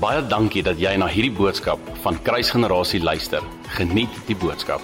Baie 0.00 0.22
dankie 0.24 0.62
dat 0.64 0.78
jy 0.80 0.94
na 0.96 1.04
hierdie 1.12 1.34
boodskap 1.36 1.80
van 2.00 2.16
Kruisgenerasie 2.24 3.02
luister. 3.04 3.44
Geniet 3.76 4.14
die 4.24 4.36
boodskap. 4.40 4.80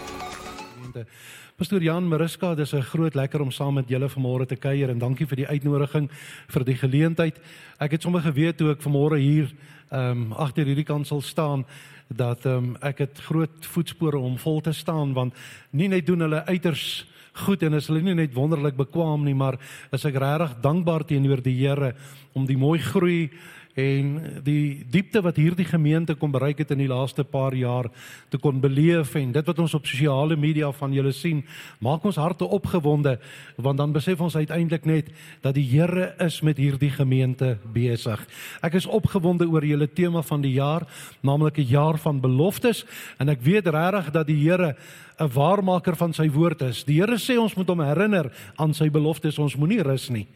Pastoor 1.57 1.81
Jan 1.81 2.04
Mariska, 2.04 2.54
dis 2.54 2.75
'n 2.75 2.83
groot 2.83 3.15
lekker 3.15 3.41
om 3.41 3.51
saam 3.51 3.75
met 3.75 3.89
julle 3.89 4.11
vanmôre 4.11 4.47
te 4.47 4.57
kuier 4.57 4.90
en 4.90 4.99
dankie 4.99 5.26
vir 5.26 5.37
die 5.37 5.47
uitnodiging 5.47 6.11
vir 6.49 6.65
die 6.65 6.75
geleentheid. 6.75 7.40
Ek 7.81 7.93
het 7.93 8.03
sommer 8.03 8.21
geweet 8.21 8.58
toe 8.58 8.71
ek 8.72 8.83
vanmôre 8.83 9.17
hier 9.17 9.49
ehm 9.90 10.11
um, 10.11 10.33
agter 10.33 10.67
hierdie 10.67 10.85
kant 10.85 11.07
sal 11.07 11.22
staan 11.22 11.65
dat 12.08 12.44
ehm 12.44 12.57
um, 12.57 12.76
ek 12.83 12.98
het 12.98 13.19
groot 13.19 13.67
voetspore 13.67 14.19
om 14.19 14.37
vol 14.37 14.61
te 14.61 14.72
staan 14.72 15.15
want 15.15 15.35
nie 15.71 15.89
net 15.89 16.07
doen 16.07 16.21
hulle 16.21 16.45
uiters 16.45 17.07
goed 17.33 17.62
en 17.62 17.75
is 17.75 17.87
hulle 17.87 18.03
nie 18.03 18.15
net 18.15 18.35
wonderlik 18.35 18.77
bekwam 18.77 19.25
nie, 19.25 19.35
maar 19.35 19.59
is 19.93 20.05
ek 20.05 20.17
regtig 20.17 20.61
dankbaar 20.61 21.05
teenoor 21.05 21.43
die 21.43 21.57
Here 21.57 21.95
om 22.35 22.47
die 22.47 22.57
mooi 22.57 22.79
groei 22.79 23.30
en 23.77 24.41
die 24.41 24.87
diepte 24.89 25.21
wat 25.21 25.37
hierdie 25.37 25.66
gemeente 25.69 26.15
kon 26.16 26.33
bereik 26.33 26.62
het 26.62 26.71
in 26.73 26.80
die 26.80 26.89
laaste 26.89 27.27
paar 27.29 27.53
jaar 27.55 27.91
te 28.33 28.39
kon 28.41 28.61
beleef 28.61 29.12
en 29.21 29.35
dit 29.35 29.51
wat 29.51 29.59
ons 29.61 29.75
op 29.77 29.87
sosiale 29.87 30.37
media 30.37 30.71
van 30.73 30.95
julle 30.97 31.12
sien 31.12 31.43
maak 31.85 32.05
ons 32.09 32.16
harte 32.16 32.49
opgewonde 32.49 33.19
want 33.61 33.77
dan 33.77 33.93
besef 33.93 34.21
ons 34.25 34.37
uiteindelik 34.37 34.89
net 34.89 35.12
dat 35.45 35.55
die 35.55 35.66
Here 35.66 36.15
is 36.25 36.41
met 36.41 36.57
hierdie 36.57 36.93
gemeente 36.95 37.57
besig. 37.75 38.21
Ek 38.65 38.79
is 38.79 38.87
opgewonde 38.87 39.45
oor 39.45 39.65
julle 39.65 39.88
tema 39.93 40.23
van 40.24 40.41
die 40.41 40.55
jaar, 40.57 40.87
naamlik 41.21 41.59
'n 41.59 41.69
jaar 41.69 41.99
van 41.99 42.21
beloftes 42.21 42.85
en 43.19 43.29
ek 43.29 43.43
weet 43.43 43.66
regtig 43.66 44.11
dat 44.13 44.27
die 44.27 44.41
Here 44.41 44.77
'n 45.21 45.29
waarmaker 45.29 45.97
van 45.97 46.13
sy 46.13 46.30
woord 46.30 46.63
is. 46.63 46.85
Die 46.85 47.01
Here 47.01 47.19
sê 47.19 47.38
ons 47.38 47.55
moet 47.55 47.69
hom 47.69 47.80
herinner 47.80 48.33
aan 48.57 48.74
sy 48.74 48.91
beloftes, 48.91 49.38
ons 49.38 49.57
moenie 49.57 49.83
rus 49.83 50.09
nie. 50.09 50.27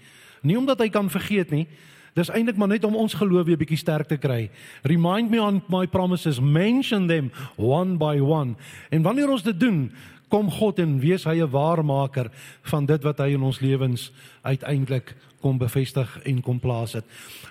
Nie 0.42 0.56
omdat 0.56 0.78
hy 0.78 0.88
kan 0.88 1.10
vergeet 1.10 1.50
nie, 1.50 1.66
Dis 2.14 2.30
eintlik 2.30 2.56
maar 2.56 2.68
net 2.68 2.84
om 2.84 2.96
ons 2.98 3.14
geloof 3.14 3.46
weer 3.46 3.58
bietjie 3.60 3.78
sterk 3.78 4.08
te 4.08 4.16
kry. 4.16 4.50
Remind 4.82 5.30
me 5.30 5.40
on 5.42 5.62
my 5.68 5.86
promises, 5.86 6.40
mention 6.40 7.06
them 7.06 7.30
one 7.56 7.98
by 7.98 8.18
one. 8.20 8.56
En 8.90 9.02
wanneer 9.02 9.30
ons 9.30 9.42
dit 9.42 9.60
doen, 9.60 9.90
kom 10.30 10.50
God 10.50 10.78
en 10.78 10.98
wees 11.02 11.24
hy 11.24 11.42
'n 11.42 11.50
waarmaker 11.50 12.30
van 12.62 12.86
dit 12.86 13.02
wat 13.02 13.18
hy 13.18 13.34
in 13.34 13.42
ons 13.42 13.60
lewens 13.60 14.12
uiteindelik 14.42 15.14
kom 15.40 15.58
bevestig 15.58 16.18
en 16.24 16.42
kom 16.42 16.60
plaas 16.60 16.92
het. 16.92 17.04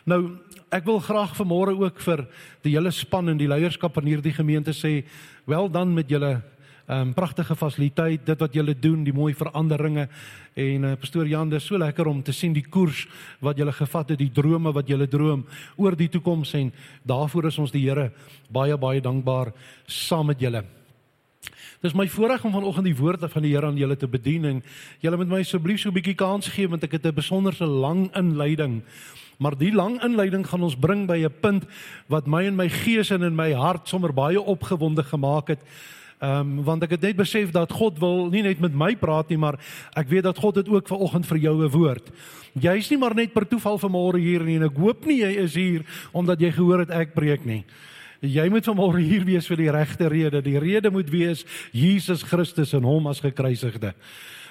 Nou, 0.06 0.38
ek 0.72 0.86
wil 0.86 1.00
graag 1.00 1.36
vanmôre 1.36 1.74
ook 1.80 2.00
vir 2.00 2.28
die 2.62 2.76
hele 2.78 2.92
span 2.92 3.30
en 3.30 3.38
die 3.38 3.50
leierskap 3.50 3.94
van 3.94 4.06
hierdie 4.06 4.34
gemeente 4.34 4.74
sê, 4.74 5.04
wel 5.46 5.70
dan 5.70 5.94
met 5.94 6.10
julle 6.10 6.42
Um, 6.90 7.12
pragtige 7.14 7.54
fasiliteit, 7.54 8.24
dit 8.26 8.40
wat 8.42 8.56
julle 8.58 8.74
doen, 8.74 9.04
die 9.06 9.14
mooi 9.14 9.36
veranderinge 9.38 10.08
en 10.58 10.86
uh, 10.88 10.94
pastoor 10.98 11.28
Jan, 11.30 11.52
dis 11.52 11.68
so 11.70 11.78
lekker 11.78 12.08
om 12.10 12.24
te 12.26 12.34
sien 12.34 12.56
die 12.56 12.66
koers 12.66 13.04
wat 13.46 13.60
julle 13.62 13.76
gevat 13.78 14.10
het, 14.10 14.18
die 14.18 14.32
drome 14.34 14.74
wat 14.74 14.90
julle 14.90 15.06
droom 15.06 15.44
oor 15.78 15.94
die 15.94 16.10
toekoms 16.10 16.56
en 16.58 16.72
daarvoor 17.06 17.52
is 17.52 17.60
ons 17.62 17.76
die 17.76 17.84
Here 17.86 18.08
baie 18.50 18.74
baie 18.82 19.04
dankbaar 19.06 19.52
saam 19.86 20.32
met 20.32 20.42
julle. 20.42 20.64
Dis 21.86 21.94
my 21.94 22.08
voorreg 22.10 22.42
om 22.44 22.58
vanoggend 22.58 22.90
die 22.90 22.98
woorde 22.98 23.30
van 23.30 23.46
die 23.46 23.54
Here 23.54 23.70
aan 23.70 23.78
julle 23.78 23.96
te 23.96 24.10
bedien 24.10 24.50
en 24.50 24.64
julle 25.06 25.22
moet 25.22 25.30
my 25.30 25.44
asseblief 25.46 25.80
so 25.84 25.90
'n 25.90 25.94
bietjie 25.94 26.18
kans 26.18 26.50
gee 26.50 26.68
want 26.68 26.84
ek 26.84 26.98
het 26.98 27.06
'n 27.06 27.22
besonderse 27.22 27.66
lang 27.70 28.10
inleiding. 28.16 28.82
Maar 29.38 29.56
die 29.56 29.72
lang 29.72 30.02
inleiding 30.04 30.48
gaan 30.48 30.64
ons 30.64 30.76
bring 30.76 31.06
by 31.06 31.22
'n 31.24 31.40
punt 31.40 31.66
wat 32.08 32.26
my 32.26 32.46
en 32.46 32.56
my 32.56 32.68
gees 32.68 33.12
en 33.12 33.22
in 33.22 33.36
my 33.36 33.54
hart 33.54 33.88
sommer 33.88 34.12
baie 34.12 34.42
opgewonde 34.42 35.04
gemaak 35.04 35.48
het. 35.48 35.60
Ehm 36.20 36.58
um, 36.60 36.64
want 36.68 36.84
ek 36.84 36.98
het 36.98 37.06
net 37.08 37.16
besef 37.16 37.52
dat 37.56 37.72
God 37.72 38.00
wil 38.00 38.26
nie 38.28 38.42
net 38.44 38.60
met 38.60 38.74
my 38.76 38.92
praat 39.00 39.30
nie, 39.32 39.38
maar 39.40 39.56
ek 39.96 40.10
weet 40.12 40.26
dat 40.28 40.38
God 40.38 40.58
dit 40.60 40.68
ook 40.68 40.88
vanoggend 40.92 41.26
vir 41.26 41.38
jou 41.38 41.56
'n 41.64 41.72
woord. 41.72 42.12
Jy's 42.60 42.90
nie 42.90 42.98
maar 42.98 43.16
net 43.16 43.34
per 43.34 43.48
toeval 43.48 43.80
vanmôre 43.80 44.20
hier 44.20 44.44
nie 44.44 44.56
en 44.56 44.64
ek 44.64 44.76
hoop 44.76 45.06
nie 45.06 45.22
jy 45.22 45.32
is 45.44 45.56
hier 45.56 45.86
omdat 46.12 46.42
jy 46.42 46.52
gehoor 46.52 46.80
het 46.80 46.90
ek 46.92 47.14
preek 47.14 47.46
nie. 47.46 47.64
Jy 48.20 48.50
moet 48.50 48.66
vanmôre 48.68 49.00
hier 49.00 49.24
wees 49.24 49.48
vir 49.48 49.58
die 49.58 49.72
regte 49.72 50.10
rede. 50.10 50.42
Die 50.42 50.60
rede 50.60 50.92
moet 50.92 51.10
wees 51.10 51.46
Jesus 51.72 52.24
Christus 52.24 52.74
en 52.74 52.84
hom 52.84 53.08
as 53.08 53.22
gekruisigde. 53.22 53.94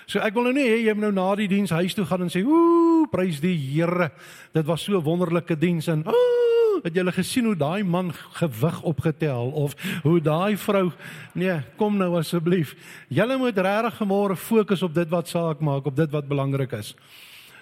So 0.06 0.20
ek 0.20 0.32
wil 0.34 0.44
nou 0.44 0.54
nie 0.56 0.64
hê 0.64 0.87
jy 0.87 0.94
moet 0.94 1.12
nou 1.12 1.12
na 1.12 1.34
die 1.37 1.48
diens 1.48 1.70
huis 1.70 1.94
toe 1.94 2.06
gaan 2.06 2.22
en 2.22 2.31
sê, 2.31 2.43
"Ooh, 2.43 3.06
prys 3.12 3.41
die 3.41 3.56
Here. 3.56 4.10
Dit 4.54 4.64
was 4.64 4.82
so 4.82 4.97
'n 4.97 5.04
wonderlike 5.04 5.59
diens 5.59 5.87
en 5.88 6.03
ooh, 6.06 6.38
het 6.83 6.94
julle 6.94 7.12
gesien 7.12 7.44
hoe 7.44 7.56
daai 7.56 7.84
man 7.84 8.12
gewig 8.39 8.83
opgetel 8.83 9.50
of 9.50 9.75
hoe 10.03 10.21
daai 10.21 10.56
vrou 10.56 10.91
nee, 11.34 11.61
kom 11.77 11.97
nou 11.97 12.15
asseblief. 12.19 12.75
Julle 13.09 13.39
moet 13.39 13.59
regtig 13.59 14.00
môre 14.06 14.37
fokus 14.37 14.83
op 14.83 14.94
dit 14.94 15.09
wat 15.09 15.28
saak 15.28 15.61
maak, 15.61 15.87
op 15.87 15.97
dit 15.97 16.11
wat 16.11 16.28
belangrik 16.28 16.72
is. 16.78 16.94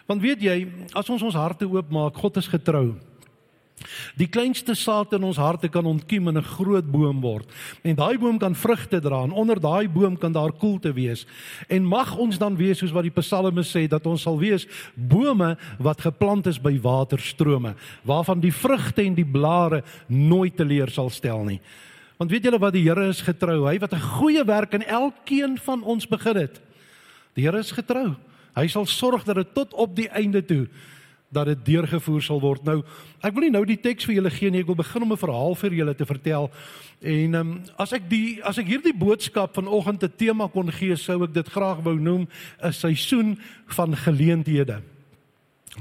Want 0.06 0.22
weet 0.22 0.42
jy, 0.42 0.56
as 0.94 1.08
ons 1.10 1.22
ons 1.22 1.34
harte 1.34 1.66
oopmaak, 1.66 2.14
God 2.16 2.36
is 2.36 2.48
getrou. 2.50 2.94
Die 4.16 4.28
kleinste 4.32 4.72
saad 4.74 5.12
in 5.12 5.24
ons 5.28 5.36
harte 5.36 5.68
kan 5.68 5.84
ontkiem 5.86 6.28
en 6.28 6.38
'n 6.38 6.52
groot 6.56 6.90
boom 6.90 7.20
word. 7.20 7.44
En 7.82 7.94
daai 7.94 8.18
boom 8.18 8.38
kan 8.38 8.54
vrugte 8.54 9.00
dra 9.00 9.22
en 9.22 9.32
onder 9.32 9.60
daai 9.60 9.88
boom 9.88 10.16
kan 10.16 10.32
daar 10.32 10.52
koelte 10.52 10.92
wees. 10.92 11.26
En 11.68 11.84
mag 11.84 12.16
ons 12.16 12.38
dan 12.38 12.56
wees 12.56 12.78
soos 12.78 12.92
wat 12.92 13.02
die 13.02 13.20
psalme 13.20 13.62
sê 13.62 13.86
dat 13.88 14.06
ons 14.06 14.22
sal 14.22 14.38
wees 14.38 14.66
bome 14.94 15.56
wat 15.78 16.00
geplant 16.00 16.46
is 16.46 16.58
by 16.58 16.80
waterstrome 16.80 17.74
waarvan 18.04 18.40
die 18.40 18.52
vrugte 18.52 19.02
en 19.02 19.14
die 19.14 19.30
blare 19.30 19.82
nooit 20.06 20.56
teleur 20.56 20.90
sal 20.90 21.10
stel 21.10 21.44
nie. 21.44 21.60
Want 22.16 22.30
weet 22.30 22.44
julle 22.44 22.58
wat 22.58 22.72
die 22.72 22.88
Here 22.88 23.08
is 23.08 23.20
getrou, 23.20 23.66
hy 23.68 23.78
wat 23.78 23.92
'n 23.92 24.00
goeie 24.00 24.44
werk 24.44 24.72
in 24.72 24.86
elkeen 24.86 25.58
van 25.58 25.82
ons 25.82 26.06
begin 26.08 26.36
het. 26.36 26.60
Die 27.34 27.44
Here 27.44 27.58
is 27.58 27.72
getrou. 27.72 28.16
Hy 28.56 28.66
sal 28.66 28.86
sorg 28.86 29.24
dat 29.24 29.36
dit 29.36 29.54
tot 29.54 29.74
op 29.74 29.96
die 29.96 30.08
einde 30.08 30.44
toe 30.44 30.66
dat 31.28 31.46
dit 31.46 31.64
deurgevoer 31.64 32.22
sal 32.22 32.40
word. 32.40 32.64
Nou, 32.64 32.82
ek 33.20 33.34
wil 33.34 33.46
nie 33.46 33.54
nou 33.54 33.64
die 33.66 33.80
teks 33.80 34.06
vir 34.06 34.14
julle 34.14 34.30
gee 34.30 34.50
nie, 34.50 34.60
ek 34.60 34.70
wil 34.70 34.78
begin 34.78 35.02
om 35.02 35.12
'n 35.12 35.24
verhaal 35.24 35.54
vir 35.54 35.72
julle 35.74 35.94
te 35.94 36.06
vertel. 36.06 36.50
En 37.00 37.34
ehm 37.34 37.40
um, 37.40 37.62
as 37.78 37.92
ek 37.92 38.08
die 38.08 38.42
as 38.44 38.58
ek 38.58 38.66
hierdie 38.66 38.96
boodskap 38.96 39.54
vanoggend 39.54 40.02
'n 40.02 40.16
tema 40.16 40.48
kon 40.48 40.70
gee, 40.70 40.96
sou 40.96 41.24
ek 41.24 41.34
dit 41.34 41.48
graag 41.48 41.82
wou 41.82 41.98
noem 41.98 42.28
'n 42.62 42.72
seisoen 42.72 43.38
van 43.66 43.96
geleenthede. 43.96 44.82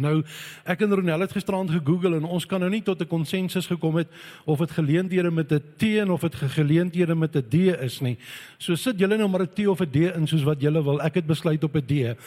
Nou 0.01 0.23
ek 0.67 0.81
en 0.83 0.93
Ronel 0.99 1.23
het 1.23 1.31
gisterand 1.31 1.71
gegoogel 1.71 2.17
en 2.17 2.25
ons 2.27 2.45
kan 2.45 2.59
nou 2.59 2.69
nie 2.69 2.81
tot 2.83 2.99
'n 2.99 3.07
konsensus 3.07 3.67
gekom 3.67 3.95
het 3.95 4.07
of 4.45 4.59
dit 4.59 4.71
geleenthede 4.71 5.31
met 5.31 5.51
'n 5.51 5.63
T 5.77 5.83
en 6.03 6.11
of 6.11 6.21
dit 6.21 6.35
geleenthede 6.35 7.15
met 7.15 7.35
'n 7.35 7.45
D 7.49 7.53
is 7.79 8.01
nie. 8.01 8.17
So 8.57 8.75
sit 8.75 8.99
julle 8.99 9.17
nou 9.17 9.29
maar 9.29 9.41
'n 9.41 9.53
T 9.53 9.67
of 9.67 9.79
'n 9.79 9.89
D 9.91 9.95
in 9.95 10.27
soos 10.27 10.43
wat 10.43 10.61
julle 10.61 10.83
wil. 10.83 11.01
Ek 11.01 11.15
het 11.15 11.25
besluit 11.25 11.63
op 11.63 11.75
'n 11.75 11.85
D. 11.85 12.17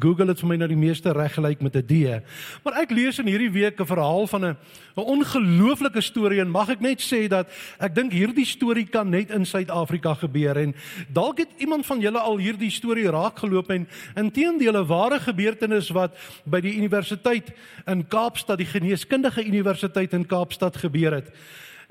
Google 0.00 0.26
het 0.26 0.40
vir 0.40 0.48
my 0.48 0.56
nou 0.56 0.68
die 0.68 0.76
meeste 0.76 1.12
reg 1.12 1.34
gelyk 1.34 1.60
met 1.62 1.76
'n 1.76 1.86
D. 1.86 2.22
Maar 2.64 2.80
ek 2.82 2.90
lees 2.90 3.18
in 3.18 3.26
hierdie 3.26 3.52
week 3.52 3.80
'n 3.80 3.86
verhaal 3.86 4.26
van 4.26 4.44
'n 4.44 4.56
'n 4.96 5.00
ongelooflike 5.00 6.00
storie 6.00 6.40
en 6.40 6.50
mag 6.50 6.68
ek 6.68 6.80
net 6.80 7.00
sê 7.00 7.28
dat 7.28 7.46
ek 7.78 7.94
dink 7.94 8.12
hierdie 8.12 8.46
storie 8.46 8.86
kan 8.86 9.08
net 9.08 9.30
in 9.30 9.46
Suid-Afrika 9.46 10.14
gebeur 10.14 10.56
en 10.56 10.74
dalk 11.08 11.38
het 11.38 11.48
iemand 11.58 11.86
van 11.86 12.00
julle 12.00 12.18
al 12.18 12.38
hierdie 12.38 12.70
storie 12.70 13.10
raakgeloop 13.10 13.70
en 13.70 13.88
inteendeel 14.16 14.76
'n 14.76 14.86
ware 14.86 15.20
gebeurtenis 15.20 15.90
wat 15.90 16.16
by 16.44 16.60
die 16.60 16.76
universiteit 16.76 17.11
Universiteit 17.12 17.52
in 17.86 18.08
Kaapstad, 18.08 18.58
die 18.58 18.66
Geneeskundige 18.66 19.44
Universiteit 19.44 20.12
in 20.12 20.26
Kaapstad 20.26 20.76
gebeur 20.76 21.12
het. 21.12 21.30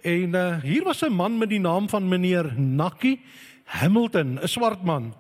En 0.02 0.34
uh, 0.34 0.62
hier 0.62 0.84
was 0.84 1.02
'n 1.02 1.14
man 1.14 1.38
met 1.38 1.50
die 1.50 1.60
naam 1.60 1.90
van 1.90 2.08
meneer 2.08 2.54
Nakkie 2.58 3.22
Hamilton, 3.66 4.40
'n 4.42 4.48
swart 4.48 4.84
man 4.84 5.14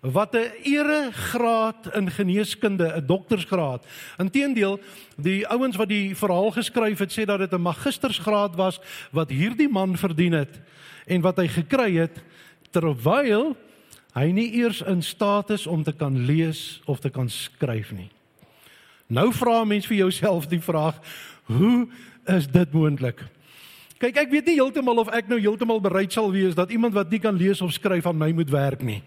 wat 0.00 0.34
'n 0.34 0.52
eregraad 0.62 1.94
in 1.94 2.10
geneeskunde, 2.10 2.92
'n 2.96 3.06
doktorsgraad. 3.06 3.86
Inteendeel, 4.18 4.80
die 5.16 5.46
ouens 5.46 5.76
wat 5.76 5.88
die 5.88 6.16
verhaal 6.16 6.50
geskryf 6.50 6.98
het, 6.98 7.12
sê 7.12 7.24
dat 7.24 7.38
dit 7.38 7.52
'n 7.52 7.62
magistersgraad 7.62 8.56
was 8.56 8.80
wat 9.10 9.30
hierdie 9.30 9.68
man 9.68 9.96
verdien 9.96 10.32
het 10.32 10.60
en 11.06 11.20
wat 11.20 11.36
hy 11.36 11.48
gekry 11.48 11.96
het 11.96 12.22
terwyl 12.70 13.56
hy 14.14 14.30
nie 14.32 14.52
eers 14.52 14.82
in 14.82 15.02
staat 15.02 15.50
is 15.50 15.66
om 15.66 15.82
te 15.82 15.92
kan 15.92 16.24
lees 16.24 16.80
of 16.84 17.00
te 17.00 17.10
kan 17.10 17.28
skryf 17.28 17.92
nie. 17.92 18.10
Nou 19.10 19.32
vra 19.34 19.60
'n 19.62 19.68
mens 19.68 19.86
vir 19.86 19.96
jouself 19.96 20.46
die 20.46 20.60
vraag: 20.60 20.94
Hoe 21.44 21.88
is 22.26 22.46
dit 22.46 22.72
moontlik? 22.72 23.24
Kyk, 23.98 24.16
ek 24.16 24.30
weet 24.30 24.46
nie 24.46 24.54
heeltemal 24.54 24.96
of 24.96 25.08
ek 25.08 25.28
nou 25.28 25.40
heeltemal 25.40 25.80
bereid 25.80 26.12
sal 26.12 26.30
wees 26.32 26.54
dat 26.54 26.70
iemand 26.70 26.94
wat 26.94 27.10
nie 27.10 27.18
kan 27.18 27.36
lees 27.36 27.60
of 27.60 27.72
skryf 27.72 28.06
aan 28.06 28.16
my 28.16 28.32
moet 28.32 28.50
werk 28.50 28.82
nie. 28.82 29.02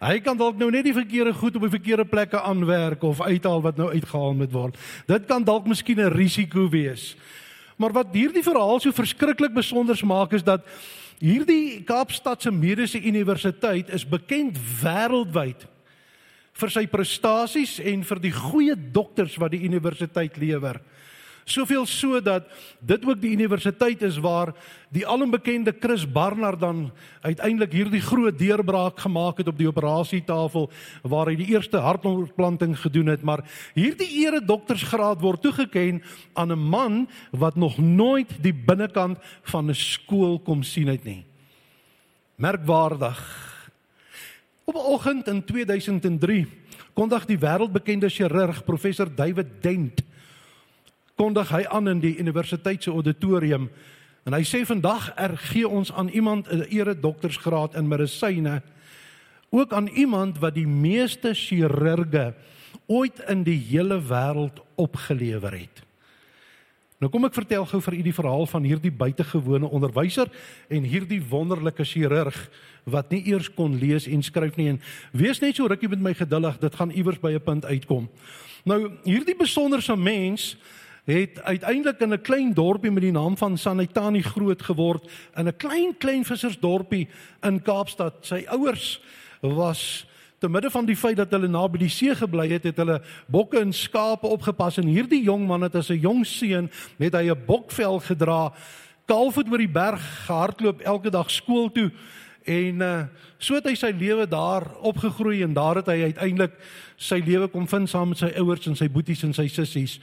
Hy 0.00 0.18
kan 0.20 0.36
dalk 0.36 0.58
nou 0.58 0.70
net 0.70 0.84
die 0.84 0.92
verkeerde 0.92 1.32
goed 1.32 1.56
op 1.56 1.62
die 1.62 1.70
verkeerde 1.70 2.04
plekke 2.04 2.40
aanwerk 2.40 3.02
of 3.02 3.20
uithaal 3.20 3.62
wat 3.62 3.76
nou 3.76 3.88
uitgehaal 3.88 4.34
moet 4.34 4.52
word. 4.52 4.76
Dit 5.06 5.26
kan 5.26 5.44
dalk 5.44 5.66
miskien 5.66 6.00
'n 6.00 6.12
risiko 6.12 6.68
wees. 6.68 7.16
Maar 7.76 7.92
wat 7.92 8.12
hierdie 8.12 8.42
verhaal 8.42 8.80
so 8.80 8.92
verskriklik 8.92 9.54
besonder 9.54 9.98
maak 10.06 10.32
is 10.32 10.42
dat 10.42 10.66
hierdie 11.18 11.82
Kaapstadse 11.84 12.50
Mediese 12.50 13.00
Universiteit 13.00 13.88
is 13.88 14.04
bekend 14.04 14.58
wêreldwyd 14.82 15.66
vir 16.54 16.70
sy 16.70 16.86
prestasies 16.86 17.78
en 17.82 18.04
vir 18.06 18.20
die 18.22 18.34
goeie 18.34 18.76
dokters 18.76 19.38
wat 19.42 19.54
die 19.54 19.64
universiteit 19.66 20.36
lewer. 20.38 20.80
Soveel 21.44 21.84
so 21.84 22.20
dat 22.24 22.46
dit 22.80 23.02
ook 23.04 23.20
die 23.20 23.34
universiteit 23.36 24.00
is 24.02 24.16
waar 24.16 24.54
die 24.88 25.04
alombekende 25.04 25.74
Chris 25.76 26.06
Barnard 26.08 26.60
dan 26.60 26.86
uiteindelik 27.20 27.72
hierdie 27.76 28.00
groot 28.00 28.38
deurbraak 28.38 29.02
gemaak 29.04 29.42
het 29.42 29.50
op 29.52 29.58
die 29.58 29.68
operasietafel 29.68 30.70
waar 31.02 31.28
hy 31.28 31.36
die 31.36 31.50
eerste 31.52 31.82
hartoortplanting 31.84 32.78
gedoen 32.80 33.12
het, 33.12 33.22
maar 33.22 33.44
hierdie 33.76 34.08
ere 34.24 34.40
doktorsgraad 34.40 35.20
word 35.20 35.44
toegekend 35.44 36.02
aan 36.32 36.52
'n 36.52 36.58
man 36.58 37.08
wat 37.30 37.56
nog 37.56 37.76
nooit 37.78 38.30
die 38.40 38.54
binnekant 38.54 39.18
van 39.42 39.68
'n 39.68 39.74
skool 39.74 40.38
kom 40.38 40.62
sien 40.62 40.88
het 40.88 41.04
nie. 41.04 41.26
Merkwaardig. 42.36 43.53
Op 44.64 44.74
'n 44.74 44.78
oggend 44.92 45.28
in 45.28 45.44
2003 45.44 46.46
kondig 46.92 47.24
die 47.24 47.38
wêreldbekende 47.38 48.08
chirurg 48.08 48.64
professor 48.64 49.14
David 49.14 49.46
Dent 49.60 50.02
kondig 51.14 51.48
hy 51.48 51.64
aan 51.68 51.88
in 51.88 52.00
die 52.00 52.18
universiteit 52.18 52.82
se 52.82 52.90
auditorium 52.90 53.70
en 54.24 54.32
hy 54.32 54.42
sê 54.42 54.64
vandag 54.66 55.12
ergee 55.14 55.68
ons 55.68 55.92
aan 55.92 56.08
iemand 56.08 56.48
'n 56.48 56.66
ere 56.70 57.00
doktorsgraad 57.00 57.74
in 57.74 57.88
medisyne 57.88 58.62
ook 59.50 59.72
aan 59.72 59.86
iemand 59.86 60.38
wat 60.38 60.54
die 60.54 60.66
meeste 60.66 61.34
chirurge 61.34 62.34
ooit 62.86 63.20
in 63.28 63.42
die 63.42 63.58
hele 63.68 64.00
wêreld 64.02 64.62
opgelewer 64.74 65.52
het. 65.52 65.82
Nou 67.04 67.10
kom 67.12 67.26
ek 67.28 67.34
vertel 67.36 67.66
gou 67.68 67.82
vir 67.84 67.94
u 67.98 68.02
die 68.06 68.14
verhaal 68.16 68.46
van 68.48 68.64
hierdie 68.64 68.92
buitengewone 68.96 69.68
onderwyser 69.68 70.30
en 70.72 70.86
hierdie 70.88 71.18
wonderlike 71.28 71.84
chirurg 71.84 72.38
wat 72.88 73.10
nie 73.12 73.20
eers 73.28 73.50
kon 73.52 73.74
lees 73.76 74.06
en 74.08 74.22
skryf 74.24 74.56
nie 74.56 74.70
en 74.70 74.78
wees 75.12 75.42
net 75.42 75.58
so 75.58 75.68
rukkie 75.68 75.90
met 75.92 76.00
my 76.00 76.14
geduldig, 76.16 76.56
dit 76.62 76.78
gaan 76.80 76.94
iewers 76.96 77.20
by 77.20 77.34
'n 77.36 77.44
punt 77.44 77.64
uitkom. 77.68 78.08
Nou 78.64 78.88
hierdie 79.04 79.36
besonderse 79.36 79.96
mens 79.96 80.56
het 81.04 81.42
uiteindelik 81.44 82.00
in 82.00 82.12
'n 82.14 82.22
klein 82.22 82.54
dorpie 82.54 82.90
met 82.90 83.02
die 83.02 83.12
naam 83.12 83.36
van 83.36 83.58
Sanitani 83.58 84.22
groot 84.22 84.62
geword 84.62 85.04
in 85.36 85.48
'n 85.48 85.56
klein 85.56 85.92
klein 85.98 86.24
vissersdorpie 86.24 87.08
in 87.42 87.62
Kaapstad. 87.62 88.14
Sy 88.20 88.46
ouers 88.48 89.00
was 89.42 90.06
te 90.44 90.50
midde 90.52 90.68
van 90.70 90.84
die 90.84 90.96
feit 90.96 91.16
dat 91.16 91.30
hulle 91.32 91.48
naby 91.48 91.78
die 91.80 91.92
see 91.92 92.12
gebly 92.12 92.44
het, 92.50 92.66
het 92.68 92.76
hulle 92.82 92.98
bokke 93.32 93.62
en 93.64 93.70
skape 93.72 94.28
opgepas 94.28 94.76
en 94.82 94.90
hierdie 94.92 95.22
jong 95.24 95.46
man 95.48 95.64
het 95.64 95.78
as 95.80 95.88
'n 95.90 96.02
jong 96.04 96.26
seun 96.26 96.68
met 96.98 97.14
hy 97.14 97.30
'n 97.30 97.44
bokvel 97.46 98.00
gedra, 98.00 98.52
kaalvoet 99.06 99.48
oor 99.48 99.58
die 99.58 99.68
berg 99.80 100.02
gehardloop 100.26 100.80
elke 100.80 101.10
dag 101.10 101.30
skool 101.30 101.72
toe 101.72 101.90
en 102.44 102.82
uh, 102.82 103.04
so 103.38 103.54
het 103.54 103.64
hy 103.64 103.74
sy 103.74 103.90
lewe 103.96 104.26
daar 104.28 104.68
opgegroei 104.84 105.42
en 105.42 105.54
daar 105.54 105.76
het 105.76 105.86
hy 105.86 106.12
uiteindelik 106.12 106.52
sy 106.96 107.22
lewe 107.24 107.48
kom 107.48 107.66
vind 107.66 107.88
saam 107.88 108.08
met 108.08 108.18
sy 108.18 108.32
ouers 108.36 108.66
en 108.66 108.76
sy 108.76 108.88
boeties 108.88 109.24
en 109.24 109.32
sy 109.32 109.48
sissies. 109.48 110.00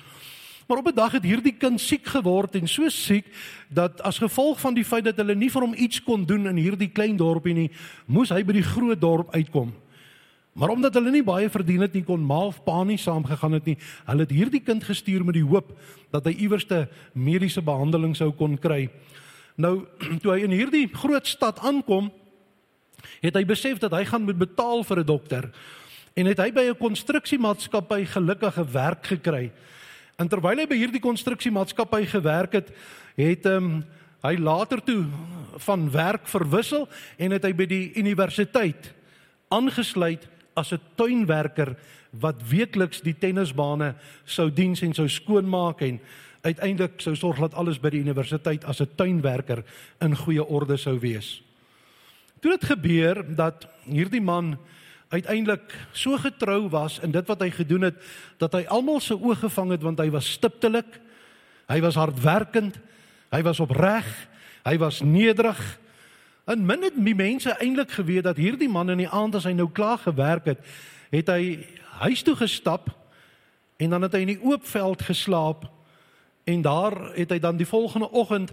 Maar 0.67 0.77
op 0.77 0.87
'n 0.87 0.95
dag 0.95 1.11
het 1.11 1.23
hierdie 1.23 1.57
kind 1.57 1.81
siek 1.81 2.05
geword 2.05 2.55
en 2.55 2.67
so 2.67 2.89
siek 2.89 3.25
dat 3.69 4.01
as 4.01 4.17
gevolg 4.17 4.59
van 4.59 4.73
die 4.73 4.85
feit 4.85 5.03
dat 5.03 5.17
hulle 5.17 5.35
nie 5.35 5.49
vir 5.49 5.61
hom 5.61 5.73
iets 5.77 6.01
kon 6.03 6.25
doen 6.25 6.47
in 6.47 6.57
hierdie 6.57 6.89
klein 6.89 7.17
dorpie 7.17 7.53
nie, 7.53 7.69
moes 8.05 8.29
hy 8.29 8.43
by 8.43 8.53
die 8.53 8.69
groot 8.73 9.01
dorp 9.01 9.35
uitkom. 9.35 9.73
Maar 10.53 10.69
omdat 10.69 10.93
hulle 10.93 11.11
nie 11.11 11.23
baie 11.23 11.49
verdien 11.49 11.81
het 11.81 11.93
nie, 11.95 12.03
kon 12.03 12.23
ma 12.27 12.41
of 12.49 12.59
pa 12.65 12.83
nie 12.83 12.99
saamgegaan 12.99 13.55
het 13.55 13.69
nie. 13.69 13.77
Hulle 14.05 14.25
het 14.25 14.33
hierdie 14.35 14.63
kind 14.63 14.83
gestuur 14.83 15.23
met 15.23 15.37
die 15.37 15.47
hoop 15.47 15.71
dat 16.11 16.27
hy 16.27 16.33
iewerste 16.43 16.87
mediese 17.13 17.63
behandeling 17.63 18.15
sou 18.19 18.31
kon 18.35 18.57
kry. 18.59 18.89
Nou, 19.55 19.87
toe 20.21 20.33
hy 20.33 20.41
in 20.43 20.55
hierdie 20.55 20.87
groot 20.91 21.27
stad 21.27 21.61
aankom, 21.63 22.11
het 23.23 23.37
hy 23.37 23.45
besef 23.47 23.79
dat 23.79 23.95
hy 23.95 24.03
gaan 24.05 24.27
moet 24.27 24.37
betaal 24.37 24.83
vir 24.83 24.99
'n 25.01 25.07
dokter 25.07 25.51
en 26.13 26.27
het 26.27 26.37
hy 26.37 26.51
by 26.51 26.63
'n 26.69 26.77
konstruksiemaatskappy 26.77 28.05
gelukkige 28.05 28.65
werk 28.71 29.05
gekry. 29.07 29.51
En 30.19 30.27
terwyl 30.27 30.59
hy 30.59 30.67
by 30.67 30.75
hierdie 30.75 31.01
konstruksiemaatskappy 31.01 32.05
gewerk 32.05 32.53
het, 32.53 32.69
het 33.15 33.45
um, 33.45 33.85
hy 34.21 34.35
later 34.37 34.83
toe 34.83 35.05
van 35.57 35.89
werk 35.91 36.27
verwissel 36.27 36.87
en 37.17 37.31
het 37.31 37.43
hy 37.43 37.53
by 37.53 37.65
die 37.65 37.93
universiteit 37.95 38.93
aangesluit 39.49 40.27
as 40.53 40.71
'n 40.73 40.79
tuinwerker 40.95 41.75
wat 42.09 42.43
weekliks 42.49 43.01
die 43.01 43.15
tennisbane 43.15 43.95
sou 44.25 44.49
diens 44.51 44.81
en 44.81 44.93
sou 44.93 45.07
skoonmaak 45.07 45.81
en 45.81 45.99
uiteindelik 46.41 47.01
sou 47.01 47.15
sorg 47.15 47.39
dat 47.39 47.53
alles 47.53 47.79
by 47.79 47.89
die 47.89 48.01
universiteit 48.01 48.65
as 48.65 48.81
'n 48.81 48.95
tuinwerker 48.95 49.63
in 50.01 50.15
goeie 50.15 50.43
orde 50.43 50.77
sou 50.77 50.99
wees. 50.99 51.41
Toe 52.41 52.51
dit 52.51 52.65
gebeur 52.65 53.35
dat 53.35 53.67
hierdie 53.85 54.21
man 54.21 54.57
uiteindelik 55.09 55.75
so 55.91 56.17
getrou 56.17 56.69
was 56.69 56.99
in 56.99 57.11
dit 57.11 57.27
wat 57.27 57.41
hy 57.43 57.49
gedoen 57.51 57.81
het 57.81 57.95
dat 58.37 58.53
hy 58.53 58.63
almal 58.67 58.99
se 58.99 59.13
oë 59.13 59.35
gevang 59.35 59.71
het 59.71 59.83
want 59.83 59.99
hy 59.99 60.09
was 60.09 60.31
stiptelik. 60.31 60.99
Hy 61.67 61.79
was 61.81 61.95
hardwerkend. 61.95 62.79
Hy 63.31 63.41
was 63.41 63.59
opreg. 63.59 64.07
Hy 64.65 64.77
was 64.77 65.01
nederig. 65.01 65.59
En 66.51 66.65
min 66.65 66.83
het 66.83 66.97
die 66.99 67.15
mense 67.15 67.53
eintlik 67.63 67.91
geweet 67.95 68.25
dat 68.27 68.39
hierdie 68.39 68.69
man 68.69 68.89
in 68.91 68.99
die 68.99 69.09
aand 69.09 69.37
as 69.39 69.45
hy 69.47 69.53
nou 69.55 69.69
klaar 69.71 70.01
gewerk 70.03 70.49
het, 70.51 70.65
het 71.11 71.29
hy 71.31 71.61
huis 72.01 72.23
toe 72.27 72.35
gestap 72.35 72.89
en 73.79 73.93
dan 73.93 74.03
het 74.03 74.17
hy 74.17 74.25
in 74.25 74.33
die 74.33 74.43
oop 74.43 74.65
veld 74.67 75.03
geslaap 75.07 75.69
en 76.51 76.63
daar 76.65 76.97
het 77.15 77.31
hy 77.31 77.39
dan 77.39 77.59
die 77.59 77.69
volgende 77.69 78.09
oggend 78.11 78.51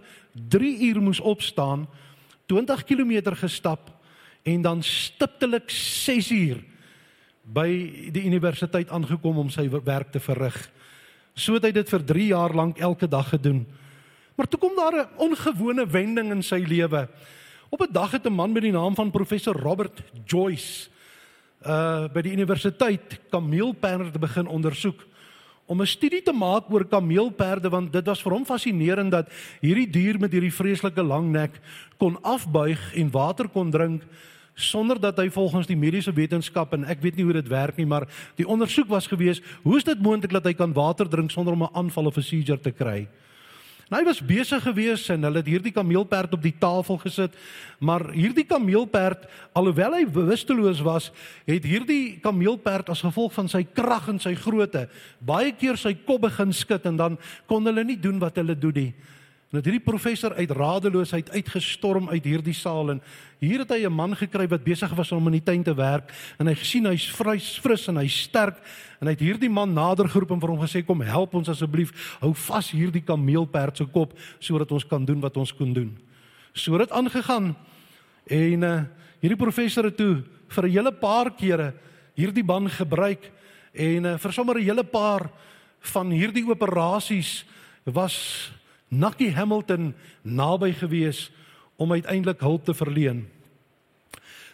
3 0.53 0.75
uur 0.91 1.01
moes 1.03 1.21
opstaan, 1.21 1.89
20 2.47 2.85
km 2.87 3.35
gestap 3.41 3.91
en 4.47 4.63
dan 4.63 4.83
stiptelik 4.83 5.71
6 5.71 6.31
uur 6.31 6.63
by 7.43 7.69
die 8.15 8.27
universiteit 8.29 8.93
aangekom 8.95 9.41
om 9.43 9.51
sy 9.51 9.67
werk 9.73 10.13
te 10.13 10.21
verrig. 10.21 10.57
So 11.35 11.57
het 11.57 11.67
hy 11.67 11.73
dit 11.73 11.91
vir 11.91 12.05
3 12.05 12.29
jaar 12.31 12.55
lank 12.55 12.79
elke 12.79 13.09
dag 13.09 13.33
gedoen. 13.33 13.65
Maar 14.37 14.47
toe 14.47 14.61
kom 14.61 14.77
daar 14.77 14.95
'n 14.95 15.09
ongewone 15.17 15.87
wending 15.87 16.31
in 16.31 16.43
sy 16.43 16.63
lewe. 16.63 17.09
Op 17.69 17.81
'n 17.81 17.93
dag 17.93 18.11
het 18.11 18.25
'n 18.25 18.33
man 18.33 18.53
met 18.53 18.63
die 18.63 18.73
naam 18.73 18.95
van 18.95 19.11
professor 19.11 19.57
Robert 19.57 20.03
Joyce 20.25 20.89
uh 21.67 22.09
by 22.13 22.21
die 22.21 22.33
universiteit 22.33 23.21
kameelperde 23.31 24.19
begin 24.19 24.47
ondersoek 24.47 25.07
om 25.67 25.81
'n 25.81 25.87
studie 25.87 26.23
te 26.23 26.33
maak 26.33 26.71
oor 26.71 26.85
kameelperde 26.85 27.69
want 27.69 27.93
dit 27.93 28.07
was 28.07 28.23
vir 28.23 28.33
hom 28.33 28.45
fascinerend 28.45 29.11
dat 29.11 29.29
hierdie 29.61 29.91
dier 29.91 30.19
met 30.19 30.33
hierdie 30.33 30.55
vreeslike 30.55 31.03
lang 31.03 31.31
nek 31.31 31.61
kon 31.97 32.23
afbuig 32.23 32.95
en 32.95 33.11
water 33.11 33.49
kon 33.49 33.71
drink 33.71 34.03
sonder 34.55 35.01
dat 35.01 35.17
hy 35.17 35.29
volgens 35.31 35.67
die 35.67 35.77
mediese 35.77 36.13
wetenskap 36.13 36.73
en 36.73 36.85
ek 36.85 37.03
weet 37.03 37.17
nie 37.17 37.25
hoe 37.25 37.37
dit 37.39 37.49
werk 37.49 37.77
nie, 37.79 37.87
maar 37.87 38.09
die 38.37 38.47
ondersoek 38.47 38.89
was 38.91 39.07
gewees, 39.07 39.41
hoe 39.63 39.77
is 39.79 39.87
dit 39.87 40.03
moontlik 40.03 40.33
dat 40.35 40.45
hy 40.45 40.55
kan 40.59 40.75
water 40.75 41.09
drink 41.09 41.31
sonder 41.31 41.53
om 41.53 41.63
'n 41.63 41.75
aanval 41.75 42.07
of 42.07 42.17
'n 42.17 42.23
seizure 42.23 42.61
te 42.61 42.73
kry? 42.73 43.07
En 43.89 43.97
hy 43.97 44.05
was 44.05 44.21
besig 44.21 44.61
gewees 44.63 45.07
en 45.15 45.23
hulle 45.25 45.41
het 45.41 45.49
hierdie 45.49 45.73
kameelperd 45.73 46.35
op 46.37 46.43
die 46.45 46.53
tafel 46.61 46.99
gesit, 47.01 47.37
maar 47.81 48.05
hierdie 48.13 48.45
kameelperd, 48.45 49.25
alhoewel 49.57 49.97
hy 49.97 50.03
bewusteloos 50.13 50.83
was, 50.85 51.09
het 51.49 51.65
hierdie 51.65 52.19
kameelperd 52.21 52.93
as 52.93 53.05
gevolg 53.07 53.33
van 53.33 53.49
sy 53.49 53.63
krag 53.65 54.11
en 54.13 54.21
sy 54.21 54.35
grootte 54.37 54.87
baie 55.25 55.55
keer 55.57 55.81
sy 55.81 55.95
kop 56.05 56.27
begin 56.27 56.53
skud 56.53 56.85
en 56.91 57.01
dan 57.01 57.17
kon 57.49 57.65
hulle 57.65 57.87
nie 57.87 57.97
doen 57.97 58.21
wat 58.21 58.37
hulle 58.37 58.59
doen 58.59 58.77
nie. 58.77 58.93
En 59.49 59.57
het 59.57 59.65
hierdie 59.65 59.85
professor 59.85 60.35
uit 60.37 60.51
radeloosheid 60.53 61.31
uitgestorm 61.33 62.11
uit 62.13 62.25
hierdie 62.29 62.53
saal 62.53 62.91
en 62.93 62.99
hier 63.41 63.63
het 63.63 63.71
hy 63.73 63.87
'n 63.87 63.93
man 63.93 64.17
gekry 64.17 64.45
wat 64.49 64.65
besig 64.65 64.93
was 64.93 65.13
om 65.13 65.27
in 65.27 65.41
die 65.41 65.43
tuin 65.43 65.63
te 65.63 65.75
werk 65.75 66.13
en 66.39 66.47
hy 66.47 66.55
gesien 66.55 66.85
hy's 66.85 67.09
vry 67.09 67.39
fris 67.41 67.89
en 67.89 67.97
hy's 67.97 68.23
sterk 68.29 68.61
en 69.01 69.07
hy 69.07 69.13
het 69.17 69.25
hierdie 69.25 69.49
man 69.49 69.73
nader 69.73 70.09
geroep 70.09 70.31
en 70.31 70.41
vir 70.41 70.51
hom 70.51 70.61
gesê 70.61 70.85
kom 70.85 71.01
help 71.01 71.35
ons 71.35 71.49
asseblief 71.49 72.19
hou 72.21 72.35
vas 72.35 72.71
hierdie 72.71 73.01
kameelperd 73.01 73.77
se 73.77 73.87
kop 73.87 74.13
sodat 74.39 74.73
ons 74.73 74.85
kan 74.85 75.05
doen 75.05 75.21
wat 75.21 75.37
ons 75.37 75.53
kon 75.53 75.73
doen. 75.73 75.97
So 76.53 76.73
het 76.73 76.89
dit 76.89 76.93
aangegaan 76.93 77.57
en 78.27 78.63
uh, 78.63 78.85
hierdie 79.23 79.45
professor 79.45 79.85
het 79.85 79.97
toe 79.97 80.25
vir 80.49 80.65
'n 80.65 80.71
hele 80.71 80.93
paar 80.93 81.31
kere 81.31 81.73
hierdie 82.15 82.45
man 82.45 82.69
gebruik 82.69 83.33
en 83.73 84.05
uh, 84.05 84.19
vir 84.19 84.33
sommer 84.33 84.59
'n 84.59 84.65
hele 84.65 84.85
paar 84.85 85.31
van 85.81 86.11
hierdie 86.11 86.45
operasies 86.45 87.47
was 87.87 88.53
Nakkie 88.89 89.35
Hamilton 89.35 89.95
naby 90.23 90.73
gewees 90.73 91.29
om 91.77 91.93
uiteindelik 91.93 92.41
hulp 92.41 92.65
te 92.65 92.75
verleen. 92.75 93.27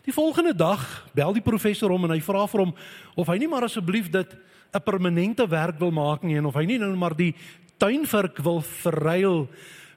Die 0.05 0.13
volgende 0.13 0.55
dag 0.55 1.07
bel 1.15 1.33
die 1.33 1.45
professor 1.45 1.91
hom 1.91 2.05
en 2.05 2.13
hy 2.13 2.21
vra 2.21 2.45
vir 2.51 2.67
hom 2.67 2.75
of 3.17 3.31
hy 3.31 3.39
nie 3.41 3.49
maar 3.49 3.65
asseblief 3.65 4.11
dit 4.13 4.37
'n 4.75 4.83
permanente 4.83 5.47
werk 5.49 5.79
wil 5.79 5.91
maak 5.91 6.23
nie 6.23 6.37
en 6.37 6.47
of 6.47 6.55
hy 6.55 6.65
nie 6.65 6.79
nou 6.79 6.95
maar 6.97 7.17
die 7.17 7.35
tuinvark 7.79 8.39
wil 8.39 8.61
verruil 8.61 9.49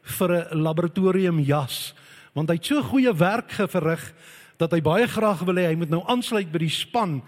vir 0.02 0.30
'n 0.32 0.62
laboratorium 0.62 1.40
jas 1.40 1.94
want 2.34 2.50
hy 2.50 2.56
het 2.56 2.66
so 2.66 2.82
goeie 2.82 3.14
werk 3.14 3.52
geverrig 3.52 4.14
dat 4.58 4.72
hy 4.72 4.82
baie 4.82 5.08
graag 5.08 5.42
wil 5.46 5.58
hê 5.58 5.68
hy 5.68 5.76
moet 5.76 5.90
nou 5.90 6.04
aansluit 6.06 6.52
by 6.52 6.60
die 6.60 6.70
span 6.70 7.22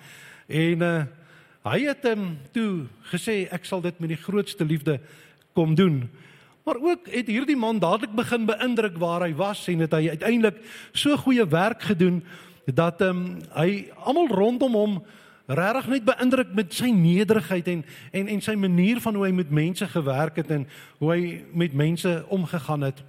en 0.48 0.82
uh, 0.82 1.06
hy 1.66 1.80
het 1.86 2.06
hom 2.06 2.38
toe 2.54 2.88
gesê 3.12 3.50
ek 3.52 3.66
sal 3.66 3.82
dit 3.82 4.00
met 4.00 4.10
die 4.10 4.24
grootste 4.24 4.66
liefde 4.66 5.00
kom 5.54 5.76
doen. 5.76 6.10
Maar 6.64 6.76
ook 6.82 7.08
het 7.08 7.28
hierdie 7.28 7.58
man 7.58 7.80
dadelik 7.80 8.12
begin 8.16 8.46
beïndruk 8.46 8.98
waar 8.98 9.22
hy 9.22 9.34
was 9.36 9.68
en 9.68 9.80
het 9.80 9.94
hy 9.96 10.10
uiteindelik 10.10 10.60
so 10.92 11.18
goeie 11.18 11.46
werk 11.48 11.82
gedoen 11.82 12.24
dat 12.66 13.02
ehm 13.02 13.10
um, 13.18 13.38
hy 13.56 13.90
almal 14.06 14.28
rondom 14.28 14.74
hom 14.74 14.98
regtig 15.48 15.88
net 15.88 16.06
beïndruk 16.06 16.52
met 16.54 16.74
sy 16.74 16.92
nederigheid 16.94 17.68
en 17.68 17.86
en 18.12 18.28
en 18.28 18.42
sy 18.42 18.54
manier 18.56 19.00
van 19.02 19.16
hoe 19.16 19.26
hy 19.26 19.32
met 19.34 19.50
mense 19.50 19.88
gewerk 19.88 20.36
het 20.36 20.52
en 20.52 20.68
hoe 21.00 21.12
hy 21.12 21.22
met 21.54 21.74
mense 21.74 22.26
omgegaan 22.28 22.82
het. 22.82 23.02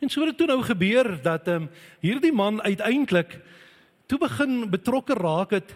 En 0.00 0.08
so 0.08 0.20
het 0.20 0.30
dit 0.30 0.38
toe 0.38 0.46
nou 0.46 0.62
gebeur 0.62 1.22
dat 1.22 1.48
ehm 1.48 1.62
um, 1.62 1.70
hierdie 2.00 2.32
man 2.32 2.62
uiteindelik 2.62 3.40
toe 4.06 4.18
begin 4.18 4.70
betrokke 4.70 5.14
raak 5.14 5.50
het 5.50 5.74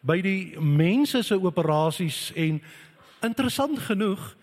by 0.00 0.20
die 0.20 0.60
mense 0.60 1.22
se 1.22 1.36
operasies 1.40 2.32
en 2.36 2.62
interessant 3.22 3.78
genoeg 3.78 4.34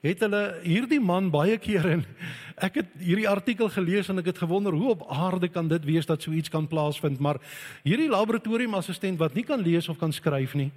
het 0.00 0.20
hulle 0.20 0.42
hierdie 0.62 1.00
man 1.00 1.30
baie 1.30 1.58
keer 1.58 1.86
en 1.86 2.04
ek 2.56 2.80
het 2.82 2.94
hierdie 3.02 3.28
artikel 3.28 3.68
gelees 3.70 4.08
en 4.08 4.18
ek 4.18 4.32
het 4.32 4.38
gewonder 4.38 4.72
hoe 4.72 4.94
op 4.94 5.06
aarde 5.10 5.48
kan 5.48 5.68
dit 5.68 5.84
wees 5.84 6.06
dat 6.06 6.22
so 6.22 6.30
iets 6.30 6.50
kan 6.50 6.66
plaasvind? 6.66 7.18
Maar 7.18 7.38
hierdie 7.82 8.10
laboratoriumassistent 8.10 9.18
wat 9.18 9.34
nie 9.34 9.44
kan 9.44 9.62
lees 9.62 9.88
of 9.88 9.98
kan 9.98 10.12
skryf 10.12 10.54
nie 10.54 10.70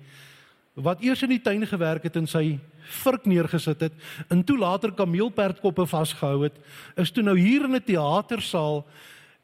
wat 0.73 1.01
eers 1.03 1.21
in 1.25 1.33
die 1.33 1.41
tuin 1.43 1.65
gewerk 1.67 2.05
het 2.07 2.15
en 2.15 2.27
sy 2.27 2.59
vurk 3.03 3.25
neergesit 3.27 3.81
het 3.81 3.93
en 4.31 4.43
toe 4.43 4.57
later 4.57 4.93
kameelperdkoppe 4.95 5.85
vasgehou 5.85 6.45
het 6.45 6.55
is 6.95 7.11
toe 7.11 7.23
nou 7.23 7.37
hier 7.37 7.65
in 7.67 7.75
'n 7.75 7.83
teatersaal 7.83 8.85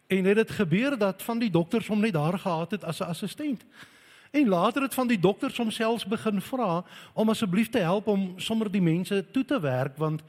en 0.08 0.26
het 0.26 0.36
dit 0.36 0.52
gebeur 0.52 0.98
dat 0.98 1.24
van 1.24 1.40
die 1.40 1.52
dokters 1.52 1.88
hom 1.88 2.00
net 2.00 2.14
daar 2.14 2.40
gehad 2.40 2.72
het 2.72 2.84
as 2.84 3.00
'n 3.02 3.12
assistent 3.12 3.66
En 4.38 4.48
later 4.48 4.82
het 4.82 4.94
van 4.94 5.08
die 5.08 5.20
dokters 5.20 5.58
homself 5.58 6.08
begin 6.08 6.42
vra 6.42 6.84
om 7.14 7.30
asseblief 7.30 7.70
te 7.70 7.80
help 7.80 8.08
om 8.08 8.34
sommer 8.38 8.72
die 8.72 8.82
mense 8.82 9.26
toe 9.32 9.46
te 9.46 9.60
werk 9.60 9.98
want 9.98 10.22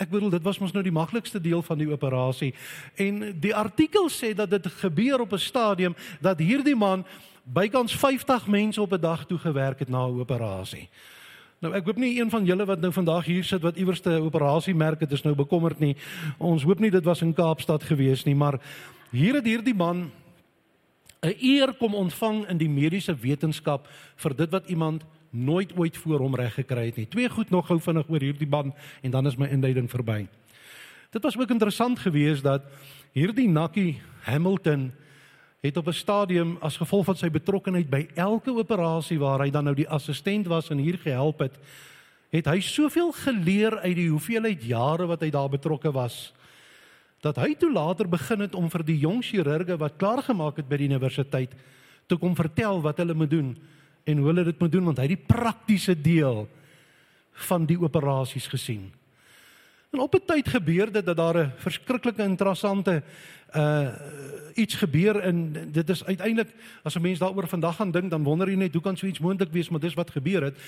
ek 0.00 0.08
bedoel 0.08 0.30
dit 0.32 0.42
was 0.42 0.58
mos 0.58 0.72
nou 0.72 0.82
die 0.82 0.94
maklikste 0.94 1.40
deel 1.40 1.60
van 1.62 1.78
die 1.78 1.90
operasie. 1.90 2.54
En 2.96 3.34
die 3.40 3.52
artikel 3.54 4.08
sê 4.08 4.32
dat 4.34 4.50
dit 4.50 4.66
gebeur 4.80 5.20
op 5.20 5.32
'n 5.32 5.38
stadium 5.38 5.96
dat 6.20 6.38
hierdie 6.38 6.76
man 6.76 7.04
bykans 7.44 7.96
50 7.96 8.46
mense 8.46 8.80
op 8.80 8.92
'n 8.92 9.00
dag 9.00 9.26
toe 9.26 9.38
gewerk 9.38 9.78
het 9.78 9.88
na 9.88 10.06
'n 10.06 10.20
operasie. 10.20 10.88
Nou 11.58 11.74
ek 11.74 11.84
hoop 11.84 11.96
nie 11.96 12.20
een 12.20 12.30
van 12.30 12.44
julle 12.44 12.64
wat 12.64 12.80
nou 12.80 12.92
vandag 12.92 13.24
hier 13.24 13.44
sit 13.44 13.60
wat 13.60 13.76
iewers 13.76 14.00
'n 14.04 14.24
operasie 14.24 14.74
merk 14.74 15.00
het 15.00 15.12
is 15.12 15.22
nou 15.22 15.34
bekommerd 15.34 15.78
nie. 15.78 15.96
Ons 16.38 16.62
hoop 16.62 16.78
nie 16.78 16.90
dit 16.90 17.04
was 17.04 17.22
in 17.22 17.34
Kaapstad 17.34 17.82
gewees 17.82 18.24
nie, 18.24 18.34
maar 18.34 18.60
hier 19.10 19.34
het 19.34 19.44
hierdie 19.44 19.74
man 19.74 20.10
'n 21.22 21.36
eer 21.40 21.74
kom 21.76 21.94
ontvang 21.94 22.48
in 22.48 22.58
die 22.58 22.68
mediese 22.68 23.14
wetenskap 23.14 23.88
vir 24.16 24.36
dit 24.36 24.50
wat 24.50 24.68
iemand 24.68 25.04
nooit 25.30 25.72
ooit 25.76 25.96
voor 25.96 26.18
hom 26.18 26.34
reg 26.34 26.54
gekry 26.54 26.86
het 26.86 26.96
nie. 26.96 27.06
Twee 27.06 27.28
goed 27.28 27.50
nog 27.50 27.66
gou 27.66 27.80
vinnig 27.80 28.08
oor 28.08 28.20
hierdie 28.20 28.48
man 28.48 28.74
en 29.02 29.10
dan 29.10 29.26
is 29.26 29.36
my 29.36 29.46
inleiding 29.46 29.90
verby. 29.90 30.26
Dit 31.10 31.22
was 31.22 31.38
ook 31.38 31.50
interessant 31.50 31.98
geweest 31.98 32.42
dat 32.42 32.62
hierdie 33.12 33.48
Nakkie 33.48 34.00
Hamilton 34.22 34.92
het 35.60 35.76
op 35.76 35.86
'n 35.86 35.92
stadium 35.92 36.56
as 36.60 36.76
gevolg 36.76 37.04
van 37.04 37.16
sy 37.16 37.30
betrokkeheid 37.30 37.90
by 37.90 38.08
elke 38.14 38.50
operasie 38.50 39.18
waar 39.18 39.40
hy 39.40 39.50
dan 39.50 39.64
nou 39.64 39.74
die 39.74 39.88
assistent 39.88 40.46
was 40.46 40.70
en 40.70 40.78
hier 40.78 40.98
gehelp 40.98 41.38
het, 41.38 41.58
het 42.30 42.46
hy 42.46 42.60
soveel 42.60 43.12
geleer 43.12 43.78
uit 43.78 43.96
die 43.96 44.08
hoeveelheid 44.08 44.64
jare 44.64 45.06
wat 45.06 45.20
hy 45.20 45.30
daar 45.30 45.48
betrokke 45.48 45.92
was 45.92 46.32
dat 47.20 47.36
hy 47.36 47.54
toe 47.58 47.72
later 47.72 48.08
begin 48.08 48.46
het 48.46 48.54
om 48.56 48.70
vir 48.72 48.84
die 48.86 48.98
jong 49.02 49.20
chirurge 49.24 49.76
wat 49.80 49.98
klaar 50.00 50.22
gemaak 50.24 50.56
het 50.60 50.68
by 50.68 50.78
die 50.80 50.88
universiteit 50.88 51.52
te 52.08 52.16
kom 52.16 52.34
vertel 52.36 52.80
wat 52.82 52.98
hulle 53.02 53.14
moet 53.14 53.30
doen 53.30 53.50
en 54.08 54.18
hoe 54.18 54.30
hulle 54.32 54.44
dit 54.48 54.60
moet 54.60 54.72
doen 54.72 54.88
want 54.88 54.98
hy 54.98 55.08
het 55.08 55.18
die 55.18 55.28
praktiese 55.28 55.94
deel 55.94 56.46
van 57.48 57.66
die 57.68 57.78
operasies 57.80 58.48
gesien. 58.50 58.90
En 59.90 59.98
op 59.98 60.14
'n 60.14 60.22
tyd 60.26 60.48
gebeur 60.48 60.92
dit 60.92 61.06
dat 61.06 61.16
daar 61.16 61.38
'n 61.38 61.52
verskriklike 61.56 62.22
interessante 62.22 63.02
uh 63.56 63.88
iets 64.54 64.74
gebeur 64.74 65.16
en 65.16 65.52
dit 65.72 65.88
is 65.88 66.04
uiteindelik 66.04 66.54
as 66.82 66.94
'n 66.94 67.00
mens 67.00 67.18
daaroor 67.18 67.48
vandag 67.48 67.76
gaan 67.76 67.90
dink 67.90 68.10
dan 68.10 68.22
wonder 68.22 68.48
jy 68.48 68.56
net 68.56 68.72
hoe 68.72 68.82
kan 68.82 68.96
so 68.96 69.06
iets 69.06 69.18
moontlik 69.18 69.52
wees 69.52 69.68
maar 69.68 69.80
dis 69.80 69.94
wat 69.94 70.10
gebeur 70.10 70.42
het. 70.42 70.58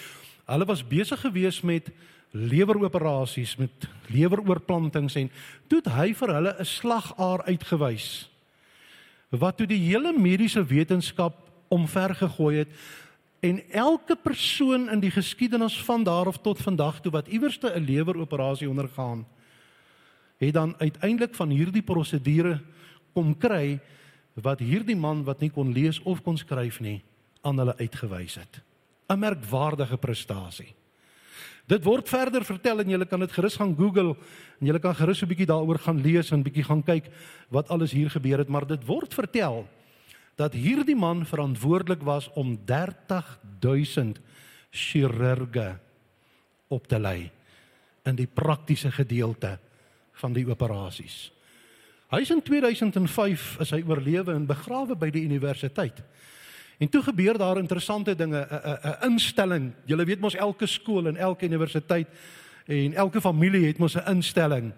Hulle 0.44 0.64
was 0.64 0.86
besig 0.86 1.20
gewees 1.20 1.60
met 1.60 1.90
leweroperasies 2.30 3.56
met 3.56 3.70
leweroorplantings 4.06 5.14
en 5.14 5.30
toe 5.66 5.78
het 5.78 5.92
hy 5.92 6.14
vir 6.14 6.34
hulle 6.34 6.56
'n 6.58 6.64
slagaar 6.64 7.42
uitgewys 7.44 8.30
wat 9.28 9.56
toe 9.56 9.66
die 9.66 9.88
hele 9.88 10.12
mediese 10.18 10.64
wetenskap 10.64 11.34
omver 11.68 12.14
gegooi 12.14 12.56
het 12.56 12.68
en 13.42 13.58
elke 13.74 14.14
persoon 14.16 14.86
in 14.90 15.00
die 15.02 15.10
geskiedenis 15.10 15.74
van 15.82 16.04
daar 16.06 16.26
of 16.30 16.38
tot 16.38 16.62
vandag 16.62 17.00
toe 17.02 17.12
wat 17.12 17.28
iewerste 17.28 17.72
'n 17.74 17.84
leweroperasie 17.84 18.68
ondergaan 18.68 19.26
het 20.38 20.52
dan 20.52 20.74
uiteindelik 20.78 21.34
van 21.34 21.50
hierdie 21.50 21.82
prosedure 21.82 22.60
kom 23.12 23.36
kry 23.38 23.80
wat 24.34 24.58
hierdie 24.58 24.96
man 24.96 25.24
wat 25.24 25.40
nie 25.40 25.50
kon 25.50 25.72
lees 25.72 26.00
of 26.02 26.22
kon 26.22 26.38
skryf 26.38 26.80
nie 26.80 27.02
aan 27.42 27.58
hulle 27.58 27.76
uitgewys 27.76 28.34
het. 28.34 28.62
'n 29.08 29.18
merkwaardige 29.18 29.96
prestasie. 29.96 30.74
Dit 31.66 31.84
word 31.84 32.08
verder 32.08 32.44
vertel 32.44 32.80
en 32.80 32.88
julle 32.88 33.06
kan 33.06 33.20
dit 33.20 33.32
gerus 33.32 33.56
gaan 33.56 33.76
Google 33.76 34.16
en 34.60 34.66
julle 34.66 34.78
kan 34.78 34.94
gerus 34.94 35.22
'n 35.22 35.26
bietjie 35.26 35.46
daaroor 35.46 35.78
gaan 35.78 36.00
lees 36.00 36.30
en 36.30 36.42
bietjie 36.42 36.64
gaan 36.64 36.82
kyk 36.82 37.10
wat 37.48 37.68
alles 37.68 37.92
hier 37.92 38.10
gebeur 38.10 38.38
het, 38.38 38.48
maar 38.48 38.66
dit 38.66 38.86
word 38.86 39.14
vertel 39.14 39.68
dat 40.36 40.52
hierdie 40.52 40.96
man 40.96 41.26
verantwoordelik 41.26 42.02
was 42.02 42.30
om 42.32 42.58
30000 42.64 44.20
chirurge 44.70 45.78
op 46.68 46.86
te 46.88 46.98
lei 46.98 47.30
in 48.04 48.16
die 48.16 48.26
praktiese 48.26 48.90
gedeelte 48.90 49.58
van 50.12 50.32
die 50.32 50.46
operasies. 50.48 51.30
Hy 52.12 52.20
is 52.20 52.30
in 52.30 52.42
2005 52.44 53.44
is 53.64 53.70
hy 53.72 53.80
oorlewe 53.88 54.34
en 54.34 54.46
begrawe 54.48 54.96
by 54.98 55.08
die 55.12 55.24
universiteit. 55.24 56.02
En 56.82 56.88
toe 56.88 57.02
gebeur 57.02 57.38
daar 57.38 57.60
interessante 57.60 58.14
dinge, 58.14 58.40
'n 58.40 58.78
'n 58.88 59.10
instelling. 59.12 59.72
Jy 59.86 60.04
weet 60.04 60.20
mos 60.20 60.34
elke 60.34 60.66
skool 60.66 61.06
en 61.06 61.16
elke 61.16 61.46
universiteit 61.46 62.08
en 62.66 62.94
elke 62.94 63.20
familie 63.20 63.66
het 63.66 63.78
mos 63.78 63.94
'n 63.94 64.08
instelling. 64.10 64.72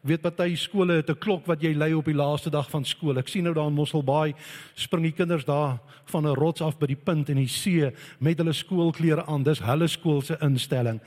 Weet 0.00 0.22
party 0.24 0.54
skole 0.56 0.92
het 0.92 1.10
'n 1.10 1.18
klok 1.18 1.46
wat 1.46 1.60
jy 1.60 1.74
lei 1.74 1.92
op 1.94 2.04
die 2.04 2.14
laaste 2.14 2.50
dag 2.50 2.70
van 2.70 2.84
skool. 2.84 3.18
Ek 3.18 3.28
sien 3.28 3.44
nou 3.44 3.54
daar 3.54 3.66
in 3.66 3.74
Mosselbaai 3.74 4.34
spring 4.74 5.02
die 5.02 5.12
kinders 5.12 5.44
daar 5.44 5.78
van 6.04 6.26
'n 6.26 6.34
rots 6.34 6.62
af 6.62 6.78
by 6.78 6.86
die 6.86 6.96
punt 7.04 7.28
in 7.28 7.36
die 7.36 7.48
see 7.48 7.92
met 8.18 8.38
hulle 8.38 8.52
skoolklere 8.52 9.26
aan. 9.26 9.42
Dis 9.42 9.58
hulle 9.58 9.88
skool 9.88 10.22
se 10.22 10.36
instelling. 10.40 11.00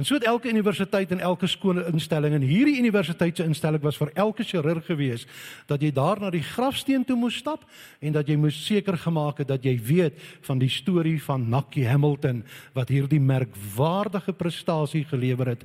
En 0.00 0.06
so 0.06 0.14
het 0.14 0.24
elke 0.24 0.48
universiteit 0.48 1.10
en 1.10 1.20
elke 1.20 1.46
skole 1.46 1.84
instelling 1.92 2.34
en 2.34 2.40
hierdie 2.40 2.78
universiteit 2.78 3.36
se 3.36 3.44
instelling 3.44 3.82
was 3.82 3.96
vir 3.96 4.10
elke 4.14 4.44
chirurg 4.44 4.86
gewees 4.86 5.26
dat 5.66 5.82
jy 5.82 5.90
daar 5.92 6.20
na 6.20 6.30
die 6.30 6.42
grafsteen 6.42 7.04
toe 7.04 7.16
moes 7.16 7.36
stap 7.36 7.66
en 8.00 8.12
dat 8.12 8.28
jy 8.28 8.36
moes 8.36 8.66
seker 8.66 8.96
gemaak 8.96 9.38
het 9.38 9.48
dat 9.48 9.62
jy 9.62 9.76
weet 9.76 10.14
van 10.40 10.58
die 10.58 10.68
storie 10.68 11.22
van 11.22 11.48
Nakkie 11.48 11.86
Hamilton 11.86 12.44
wat 12.72 12.88
hierdie 12.88 13.20
merkwaardige 13.20 14.32
prestasie 14.32 15.04
gelewer 15.04 15.46
het 15.46 15.64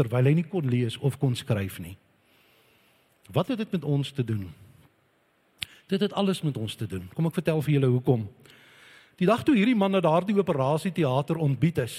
terwyl 0.00 0.30
hy 0.30 0.34
nie 0.40 0.48
kon 0.48 0.64
lees 0.72 0.96
of 1.04 1.18
kon 1.20 1.36
skryf 1.36 1.78
nie. 1.78 1.96
Wat 3.30 3.52
het 3.52 3.60
dit 3.60 3.76
met 3.76 3.84
ons 3.84 4.10
te 4.16 4.24
doen? 4.24 4.48
Dit 5.92 6.00
het 6.00 6.16
alles 6.16 6.40
met 6.42 6.56
ons 6.56 6.74
te 6.74 6.88
doen. 6.88 7.04
Kom 7.14 7.28
ek 7.28 7.38
vertel 7.38 7.60
vir 7.62 7.76
julle 7.76 7.92
hoekom. 7.92 8.26
Die 9.20 9.28
dag 9.28 9.44
toe 9.44 9.54
hierdie 9.54 9.76
man 9.76 9.92
na 9.92 10.00
daardie 10.00 10.38
operasie 10.38 10.92
teater 10.96 11.36
ontbied 11.36 11.82
is, 11.84 11.96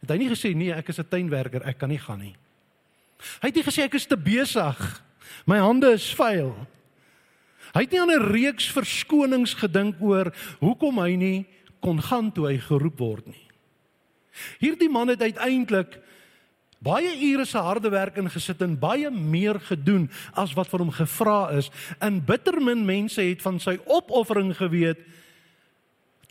Het 0.00 0.14
hy 0.14 0.16
nie 0.22 0.30
gesê 0.32 0.52
nee, 0.56 0.72
ek 0.72 0.88
is 0.88 1.00
'n 1.00 1.08
tuinwerker, 1.08 1.62
ek 1.66 1.78
kan 1.78 1.88
nie 1.88 2.00
gaan 2.00 2.20
nie. 2.20 2.34
Hy 3.42 3.48
het 3.48 3.54
nie 3.54 3.64
gesê 3.64 3.84
ek 3.84 3.94
is 3.94 4.06
te 4.06 4.16
besig. 4.16 5.02
My 5.46 5.58
hande 5.58 5.92
is 5.92 6.14
vuil. 6.14 6.56
Hy 7.74 7.80
het 7.80 7.90
nie 7.92 8.00
aan 8.00 8.10
'n 8.10 8.32
reeks 8.32 8.72
verskonings 8.72 9.54
gedink 9.54 10.00
oor 10.00 10.32
hoekom 10.60 10.98
hy 10.98 11.16
nie 11.16 11.46
kon 11.80 12.00
gaan 12.00 12.32
toe 12.32 12.46
hy 12.46 12.58
geroep 12.58 12.98
word 12.98 13.26
nie. 13.26 13.46
Hierdie 14.58 14.88
man 14.88 15.08
het 15.08 15.20
uiteindelik 15.20 16.00
baie 16.80 17.12
ure 17.32 17.44
se 17.44 17.60
harde 17.60 17.90
werk 17.92 18.16
ingesit 18.16 18.62
en 18.64 18.78
baie 18.80 19.10
meer 19.10 19.60
gedoen 19.68 20.08
as 20.32 20.54
wat 20.56 20.70
vir 20.72 20.80
hom 20.80 20.92
gevra 20.96 21.50
is. 21.58 21.70
In 22.00 22.22
bittermin 22.24 22.86
mense 22.88 23.20
het 23.20 23.42
van 23.44 23.60
sy 23.60 23.76
opoffering 23.84 24.54
geweet 24.56 25.02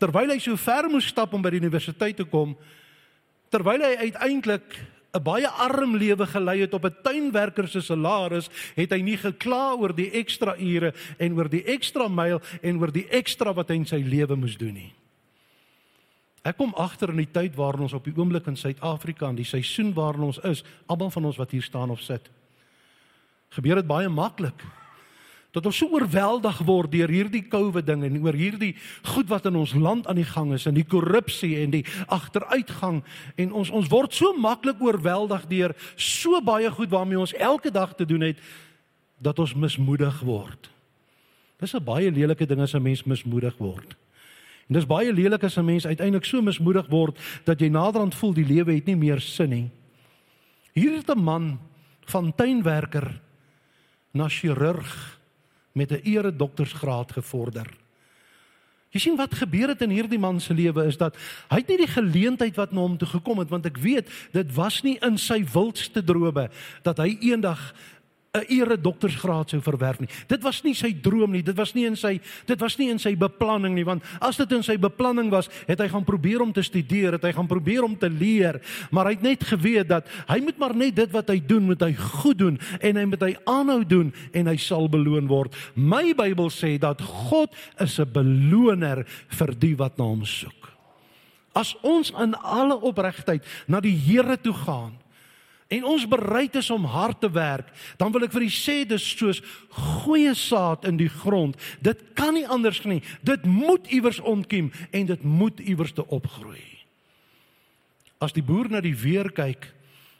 terwyl 0.00 0.32
hy 0.32 0.38
so 0.40 0.56
ver 0.56 0.88
moes 0.88 1.10
stap 1.12 1.34
om 1.36 1.42
by 1.44 1.52
die 1.52 1.60
universiteit 1.60 2.16
te 2.16 2.24
kom 2.24 2.56
terwyl 3.52 3.82
hy 3.84 4.08
uiteindelik 4.08 4.78
'n 5.10 5.22
baie 5.22 5.48
arm 5.48 5.96
lewe 5.98 6.26
gelei 6.26 6.60
het 6.60 6.74
op 6.74 6.84
'n 6.84 6.96
tuinwerker 7.02 7.68
se 7.68 7.80
salaris, 7.80 8.48
het 8.76 8.90
hy 8.90 9.00
nie 9.02 9.16
gekla 9.16 9.74
oor 9.74 9.92
die 9.94 10.10
ekstra 10.10 10.54
ure 10.58 10.94
en 11.18 11.34
oor 11.34 11.48
die 11.48 11.64
ekstra 11.64 12.08
myl 12.08 12.40
en 12.62 12.78
oor 12.78 12.92
die 12.92 13.08
ekstra 13.10 13.52
wat 13.52 13.68
hy 13.68 13.74
in 13.74 13.86
sy 13.86 14.02
lewe 14.02 14.36
moes 14.36 14.56
doen 14.56 14.74
nie. 14.74 14.92
Ek 16.42 16.56
kom 16.56 16.72
agter 16.74 17.12
in 17.12 17.20
die 17.20 17.30
tyd 17.30 17.56
waarin 17.58 17.84
ons 17.84 17.92
op 17.92 18.04
die 18.04 18.16
oomblik 18.16 18.46
in 18.48 18.56
Suid-Afrika 18.56 19.28
en 19.28 19.36
die 19.36 19.48
seisoen 19.48 19.92
waarin 19.94 20.30
ons 20.30 20.38
is, 20.48 20.64
almal 20.86 21.10
van 21.10 21.24
ons 21.24 21.36
wat 21.36 21.50
hier 21.50 21.62
staan 21.62 21.90
of 21.90 22.00
sit, 22.00 22.30
gebeur 23.50 23.82
dit 23.82 23.86
baie 23.86 24.08
maklik 24.08 24.64
dat 25.50 25.66
ons 25.66 25.80
so 25.82 25.90
oorweldig 25.90 26.60
word 26.66 26.92
deur 26.92 27.10
hierdie 27.10 27.42
COVID 27.50 27.86
ding 27.86 28.04
en 28.06 28.18
oor 28.22 28.36
hierdie 28.38 28.72
goed 29.14 29.26
wat 29.30 29.48
in 29.50 29.58
ons 29.58 29.74
land 29.74 30.06
aan 30.06 30.20
die 30.20 30.28
gang 30.28 30.52
is 30.54 30.68
en 30.70 30.76
die 30.76 30.86
korrupsie 30.86 31.56
en 31.64 31.74
die 31.74 31.82
agteruitgang 32.06 33.00
en 33.34 33.54
ons 33.58 33.72
ons 33.74 33.90
word 33.90 34.14
so 34.14 34.30
maklik 34.38 34.78
oorweldig 34.82 35.48
deur 35.50 35.74
so 35.98 36.38
baie 36.44 36.70
goed 36.70 36.92
waarmee 36.94 37.18
ons 37.18 37.34
elke 37.34 37.72
dag 37.74 37.96
te 37.98 38.06
doen 38.06 38.28
het 38.30 38.38
dat 39.20 39.38
ons 39.42 39.52
mismoedig 39.58 40.22
word. 40.24 40.70
Dis 41.60 41.74
'n 41.74 41.84
baie 41.84 42.10
lelike 42.10 42.46
ding 42.46 42.60
as 42.60 42.74
'n 42.74 42.82
mens 42.82 43.04
mismoedig 43.04 43.58
word. 43.58 43.96
En 44.70 44.76
dis 44.78 44.86
baie 44.86 45.12
lelik 45.12 45.42
as 45.42 45.58
'n 45.58 45.64
mens 45.64 45.86
uiteindelik 45.86 46.24
so 46.24 46.42
mismoedig 46.42 46.86
word 46.86 47.18
dat 47.44 47.60
jy 47.60 47.68
naderhand 47.68 48.14
voel 48.14 48.32
die 48.32 48.46
lewe 48.46 48.74
het 48.74 48.86
nie 48.86 48.96
meer 48.96 49.20
sin 49.20 49.50
nie. 49.50 49.70
Hier 50.72 50.94
is 50.94 51.04
'n 51.06 51.18
man 51.18 51.58
van 52.06 52.34
tuinwerker 52.34 53.20
na 54.12 54.28
chirurg 54.28 55.18
met 55.72 55.90
'n 55.90 56.00
ere 56.04 56.36
doktorsgraad 56.36 57.12
gevorder. 57.12 57.66
Jy 58.90 59.00
sien 59.00 59.16
wat 59.16 59.34
gebeur 59.34 59.68
het 59.68 59.82
in 59.82 59.90
hierdie 59.90 60.18
man 60.18 60.40
se 60.40 60.54
lewe 60.54 60.84
is 60.84 60.96
dat 60.96 61.16
hy 61.48 61.56
het 61.56 61.68
nie 61.68 61.76
die 61.76 61.94
geleentheid 61.94 62.56
wat 62.56 62.72
na 62.72 62.80
hom 62.80 62.96
toe 62.98 63.08
gekom 63.08 63.38
het 63.38 63.50
want 63.50 63.66
ek 63.66 63.78
weet 63.78 64.10
dit 64.32 64.54
was 64.54 64.82
nie 64.82 64.98
in 65.06 65.18
sy 65.18 65.44
wildste 65.52 66.02
drome 66.04 66.48
dat 66.82 66.98
hy 66.98 67.16
eendag 67.20 67.74
'n 68.30 68.46
ere 68.46 68.76
doktorsgraad 68.78 69.50
sou 69.50 69.58
verwerf 69.58 69.98
nie. 69.98 70.08
Dit 70.30 70.44
was 70.46 70.60
nie 70.62 70.74
sy 70.78 70.92
droom 71.02 71.32
nie. 71.34 71.42
Dit 71.42 71.56
was 71.58 71.72
nie 71.74 71.88
in 71.88 71.96
sy 71.98 72.20
dit 72.46 72.60
was 72.60 72.76
nie 72.78 72.86
in 72.92 72.98
sy 73.02 73.16
beplanning 73.18 73.74
nie 73.74 73.84
want 73.84 74.04
as 74.22 74.38
dit 74.38 74.52
in 74.54 74.62
sy 74.62 74.76
beplanning 74.78 75.32
was, 75.34 75.48
het 75.66 75.80
hy 75.82 75.88
gaan 75.90 76.06
probeer 76.06 76.44
om 76.44 76.52
te 76.54 76.62
studeer, 76.62 77.18
het 77.18 77.26
hy 77.26 77.32
gaan 77.34 77.50
probeer 77.50 77.82
om 77.82 77.96
te 77.98 78.06
leer, 78.06 78.60
maar 78.94 79.10
hy 79.10 79.16
het 79.18 79.26
net 79.26 79.42
geweet 79.42 79.88
dat 79.90 80.06
hy 80.28 80.38
moet 80.46 80.62
maar 80.62 80.76
net 80.76 80.94
dit 80.94 81.10
wat 81.10 81.28
hy 81.28 81.40
doen, 81.42 81.66
moet 81.72 81.82
hy 81.82 81.90
goed 82.22 82.38
doen 82.38 82.60
en 82.78 83.02
hy 83.02 83.04
moet 83.10 83.26
hy 83.26 83.34
aanhou 83.50 83.82
doen 83.82 84.14
en 84.32 84.46
hy 84.46 84.56
sal 84.62 84.86
beloon 84.86 85.26
word. 85.26 85.56
My 85.74 86.14
Bybel 86.14 86.54
sê 86.54 86.78
dat 86.78 87.02
God 87.02 87.50
is 87.80 87.98
'n 87.98 88.12
beloner 88.12 89.06
vir 89.28 89.54
die 89.58 89.74
wat 89.74 89.98
na 89.98 90.04
hom 90.04 90.22
soek. 90.24 90.70
As 91.52 91.74
ons 91.82 92.14
in 92.14 92.34
alle 92.34 92.78
opregtheid 92.78 93.42
na 93.66 93.80
die 93.80 93.96
Here 93.96 94.36
toe 94.38 94.54
gaan, 94.54 94.94
en 95.70 95.84
ons 95.86 96.06
bereid 96.10 96.56
is 96.58 96.70
om 96.74 96.84
hard 96.90 97.20
te 97.22 97.30
werk, 97.30 97.68
dan 97.96 98.10
wil 98.10 98.26
ek 98.26 98.34
vir 98.34 98.42
u 98.42 98.50
sê 98.50 98.80
dis 98.88 99.04
soos 99.14 99.38
goeie 100.02 100.32
saad 100.34 100.86
in 100.88 100.98
die 100.98 101.10
grond. 101.20 101.54
Dit 101.78 102.02
kan 102.18 102.34
nie 102.34 102.46
anders 102.48 102.82
nie. 102.82 102.98
Dit 103.22 103.46
moet 103.46 103.86
iewers 103.86 104.18
ontkiem 104.18 104.72
en 104.90 105.06
dit 105.06 105.22
moet 105.22 105.62
iewers 105.62 105.94
te 105.94 106.06
opgroei. 106.10 106.64
As 108.18 108.34
die 108.34 108.44
boer 108.44 108.68
na 108.68 108.82
die 108.82 108.96
weer 108.98 109.30
kyk 109.30 109.70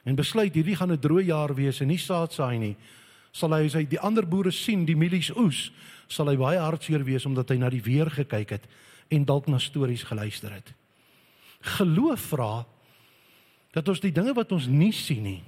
en 0.07 0.17
besluit 0.17 0.55
hierdie 0.55 0.79
gaan 0.79 0.93
'n 0.93 1.03
droë 1.03 1.27
jaar 1.27 1.55
wees 1.55 1.81
en 1.81 1.89
nie 1.89 1.99
saad 1.99 2.33
saai 2.33 2.59
nie, 2.59 2.77
sal 3.33 3.53
hy 3.53 3.67
as 3.67 3.75
hy 3.75 3.85
die 3.85 4.01
ander 4.01 4.27
boere 4.27 4.53
sien 4.53 4.85
die 4.87 4.97
mielies 4.97 5.31
oes, 5.37 5.71
sal 6.09 6.29
hy 6.29 6.37
baie 6.37 6.59
hartseer 6.59 7.05
wees 7.05 7.27
omdat 7.27 7.51
hy 7.51 7.57
na 7.57 7.71
die 7.71 7.83
weer 7.83 8.11
gekyk 8.11 8.51
het 8.51 8.67
en 9.11 9.25
dalk 9.25 9.49
na 9.49 9.59
stories 9.59 10.03
geluister 10.03 10.53
het. 10.53 10.73
Geloof 11.79 12.21
vra 12.21 12.67
dat 13.75 13.89
ons 13.89 14.03
die 14.03 14.15
dinge 14.15 14.35
wat 14.35 14.53
ons 14.53 14.67
nie 14.67 14.93
sien 14.93 15.23
nie 15.23 15.41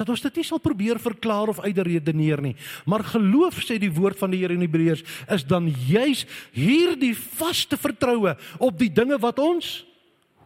dat 0.00 0.08
ons 0.08 0.22
dit 0.24 0.40
nie 0.40 0.46
sal 0.46 0.60
probeer 0.62 1.00
verklaar 1.02 1.50
of 1.52 1.60
uitredeneer 1.60 2.40
nie. 2.40 2.54
Maar 2.88 3.04
geloof 3.12 3.60
sê 3.66 3.76
die 3.80 3.92
woord 3.92 4.18
van 4.20 4.32
die 4.32 4.40
Here 4.40 4.56
in 4.56 4.64
Hebreërs 4.64 5.04
is 5.28 5.44
dan 5.44 5.68
juis 5.68 6.24
hierdie 6.56 7.12
vaste 7.12 7.76
vertroue 7.76 8.36
op 8.58 8.78
die 8.80 8.88
dinge 8.92 9.18
wat 9.20 9.42
ons 9.42 9.82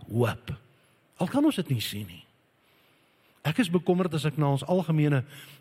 hoop. 0.08 0.54
Al 1.22 1.30
kan 1.30 1.44
ons 1.46 1.60
dit 1.62 1.74
nie 1.76 1.84
sien 1.84 2.06
nie. 2.08 2.22
Ek 3.44 3.60
is 3.60 3.70
bekommerd 3.70 4.14
as 4.16 4.24
ek 4.24 4.38
na 4.40 4.48
ons 4.56 4.64
algemene 4.66 5.20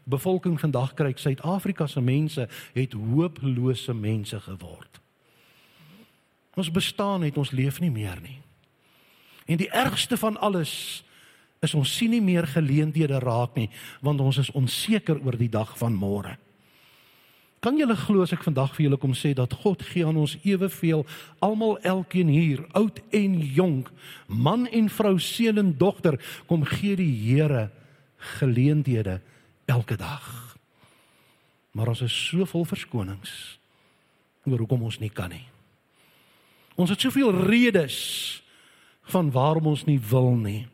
bevolking 0.10 0.55
vandag 0.60 0.95
kyk 0.98 1.19
Suid-Afrika 1.19 1.86
se 1.91 2.01
mense 2.01 2.48
het 2.74 2.95
hooplose 2.95 3.93
mense 3.93 4.39
geword. 4.48 5.01
Ons 6.57 6.72
bestaan 6.72 7.27
het 7.27 7.38
ons 7.38 7.51
leef 7.51 7.81
nie 7.83 7.91
meer 7.93 8.17
nie 8.24 8.39
En 9.45 9.59
die 9.59 9.69
ergste 9.69 10.17
van 10.17 10.38
alles 10.38 11.03
is 11.63 11.73
ons 11.73 11.95
sien 11.95 12.12
nie 12.12 12.21
meer 12.23 12.47
geleenthede 12.47 13.19
raak 13.23 13.55
nie, 13.55 13.69
want 14.03 14.21
ons 14.21 14.39
is 14.41 14.51
onseker 14.51 15.21
oor 15.23 15.38
die 15.39 15.51
dag 15.51 15.77
van 15.79 15.95
môre. 15.95 16.35
Kan 17.63 17.77
julle 17.79 17.95
glo 17.95 18.25
as 18.25 18.33
ek 18.35 18.43
vandag 18.43 18.73
vir 18.75 18.89
julle 18.89 19.00
kom 19.00 19.13
sê 19.15 19.31
dat 19.38 19.53
God 19.63 19.85
gee 19.88 20.03
aan 20.03 20.19
ons 20.19 20.35
eweveel, 20.43 21.05
almal 21.39 21.77
elkeen 21.88 22.27
hier, 22.27 22.65
oud 22.75 23.00
en 23.15 23.38
jonk, 23.39 23.88
man 24.27 24.67
en 24.67 24.89
vrou, 24.91 25.15
seun 25.15 25.62
en 25.62 25.71
dogter, 25.79 26.19
kom 26.50 26.67
gee 26.67 26.97
die 27.00 27.13
Here 27.23 27.69
geleenthede 28.39 29.21
elke 29.71 29.95
dag. 29.95 30.57
Maar 31.71 31.93
ons 31.95 32.03
is 32.03 32.13
so 32.27 32.45
vol 32.51 32.67
verskonings 32.67 33.31
oor 34.43 34.59
hoekom 34.59 34.83
ons 34.83 35.00
nie 35.00 35.12
kan 35.12 35.31
nie. 35.31 35.45
Ons 36.75 36.91
het 36.91 37.00
soveel 37.00 37.31
redes 37.47 38.42
van 39.03 39.31
waarom 39.31 39.67
ons 39.67 39.86
nie 39.86 40.00
wil 40.10 40.36
nie. 40.36 40.67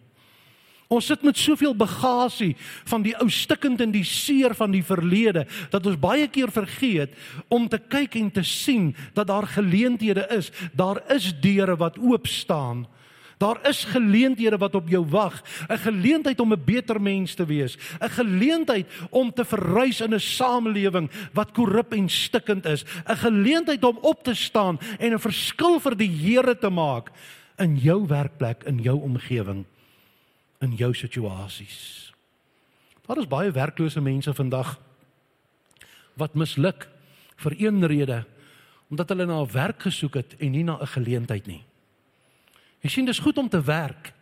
Ons 0.89 1.05
sit 1.05 1.21
met 1.21 1.37
soveel 1.37 1.75
bagasie 1.77 2.55
van 2.89 3.03
die 3.05 3.13
ou 3.21 3.27
stikkend 3.29 3.81
en 3.85 3.91
die 3.93 4.05
seer 4.07 4.55
van 4.57 4.73
die 4.73 4.81
verlede 4.81 5.43
dat 5.69 5.85
ons 5.85 5.99
baie 6.01 6.25
keer 6.33 6.49
vergeet 6.49 7.13
om 7.47 7.67
te 7.69 7.77
kyk 7.77 8.17
en 8.17 8.31
te 8.33 8.43
sien 8.43 8.95
dat 9.13 9.29
daar 9.29 9.45
geleenthede 9.53 10.25
is. 10.33 10.49
Daar 10.73 11.03
is 11.13 11.29
deure 11.41 11.77
wat 11.77 12.01
oop 12.01 12.25
staan. 12.27 12.87
Daar 13.39 13.61
is 13.69 13.85
geleenthede 13.87 14.57
wat 14.59 14.73
op 14.75 14.89
jou 14.89 15.05
wag, 15.05 15.43
'n 15.69 15.77
geleentheid 15.77 16.39
om 16.39 16.53
'n 16.53 16.65
beter 16.65 17.01
mens 17.01 17.35
te 17.35 17.45
wees, 17.45 17.77
'n 18.01 18.09
geleentheid 18.09 18.87
om 19.09 19.31
te 19.31 19.45
verrys 19.45 20.01
in 20.01 20.13
'n 20.13 20.19
samelewing 20.19 21.09
wat 21.33 21.53
korrup 21.53 21.93
en 21.93 22.09
stikkend 22.09 22.65
is, 22.65 22.83
'n 23.07 23.15
geleentheid 23.15 23.83
om 23.83 23.97
op 24.01 24.23
te 24.23 24.33
staan 24.33 24.79
en 24.99 25.13
'n 25.13 25.19
verskil 25.19 25.79
vir 25.79 25.95
die 25.95 26.09
Here 26.09 26.57
te 26.57 26.69
maak 26.69 27.11
in 27.59 27.77
jou 27.77 28.07
werkplek, 28.07 28.63
in 28.63 28.79
jou 28.81 28.95
omgewing, 29.01 29.65
in 30.59 30.75
jou 30.75 30.93
situasies. 30.93 32.13
Daar 33.07 33.17
is 33.17 33.29
baie 33.29 33.51
werklose 33.51 34.01
mense 34.01 34.33
vandag 34.33 34.75
wat 36.19 36.35
misluk 36.35 36.87
vir 37.39 37.55
een 37.57 37.85
rede 37.87 38.25
omdat 38.89 39.09
hulle 39.09 39.25
na 39.25 39.41
'n 39.41 39.51
werk 39.53 39.81
gesoek 39.81 40.13
het 40.13 40.35
en 40.39 40.51
nie 40.51 40.63
na 40.63 40.77
'n 40.81 40.87
geleentheid 40.87 41.45
nie. 41.47 41.63
Jy 42.81 42.89
sien 42.89 43.05
dis 43.05 43.19
goed 43.19 43.37
om 43.37 43.49
te 43.49 43.61
werk. 43.61 44.13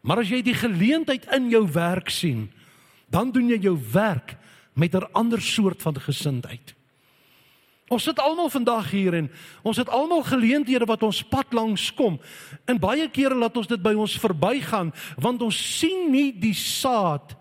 Maar 0.00 0.18
as 0.18 0.28
jy 0.28 0.42
die 0.42 0.54
geleentheid 0.54 1.26
in 1.34 1.48
jou 1.50 1.66
werk 1.72 2.08
sien, 2.08 2.50
dan 3.10 3.32
doen 3.32 3.48
jy 3.48 3.58
jou 3.58 3.78
werk 3.92 4.36
met 4.74 4.94
'n 4.94 5.08
ander 5.12 5.42
soort 5.42 5.82
van 5.82 6.00
gesindheid. 6.00 6.75
Ons 7.88 8.02
sit 8.02 8.18
almal 8.18 8.50
vandag 8.50 8.90
hier 8.90 9.14
en 9.14 9.28
ons 9.62 9.78
het 9.78 9.90
almal 9.94 10.24
geleenthede 10.26 10.88
wat 10.88 11.02
ons 11.06 11.22
pad 11.22 11.52
langs 11.54 11.92
kom. 11.94 12.18
En 12.66 12.80
baie 12.82 13.06
kere 13.14 13.34
laat 13.38 13.56
ons 13.56 13.70
dit 13.70 13.82
by 13.82 13.94
ons 13.94 14.18
verbygaan 14.18 14.90
want 15.22 15.42
ons 15.42 15.58
sien 15.78 16.10
nie 16.10 16.32
die 16.32 16.54
saad 16.54 17.36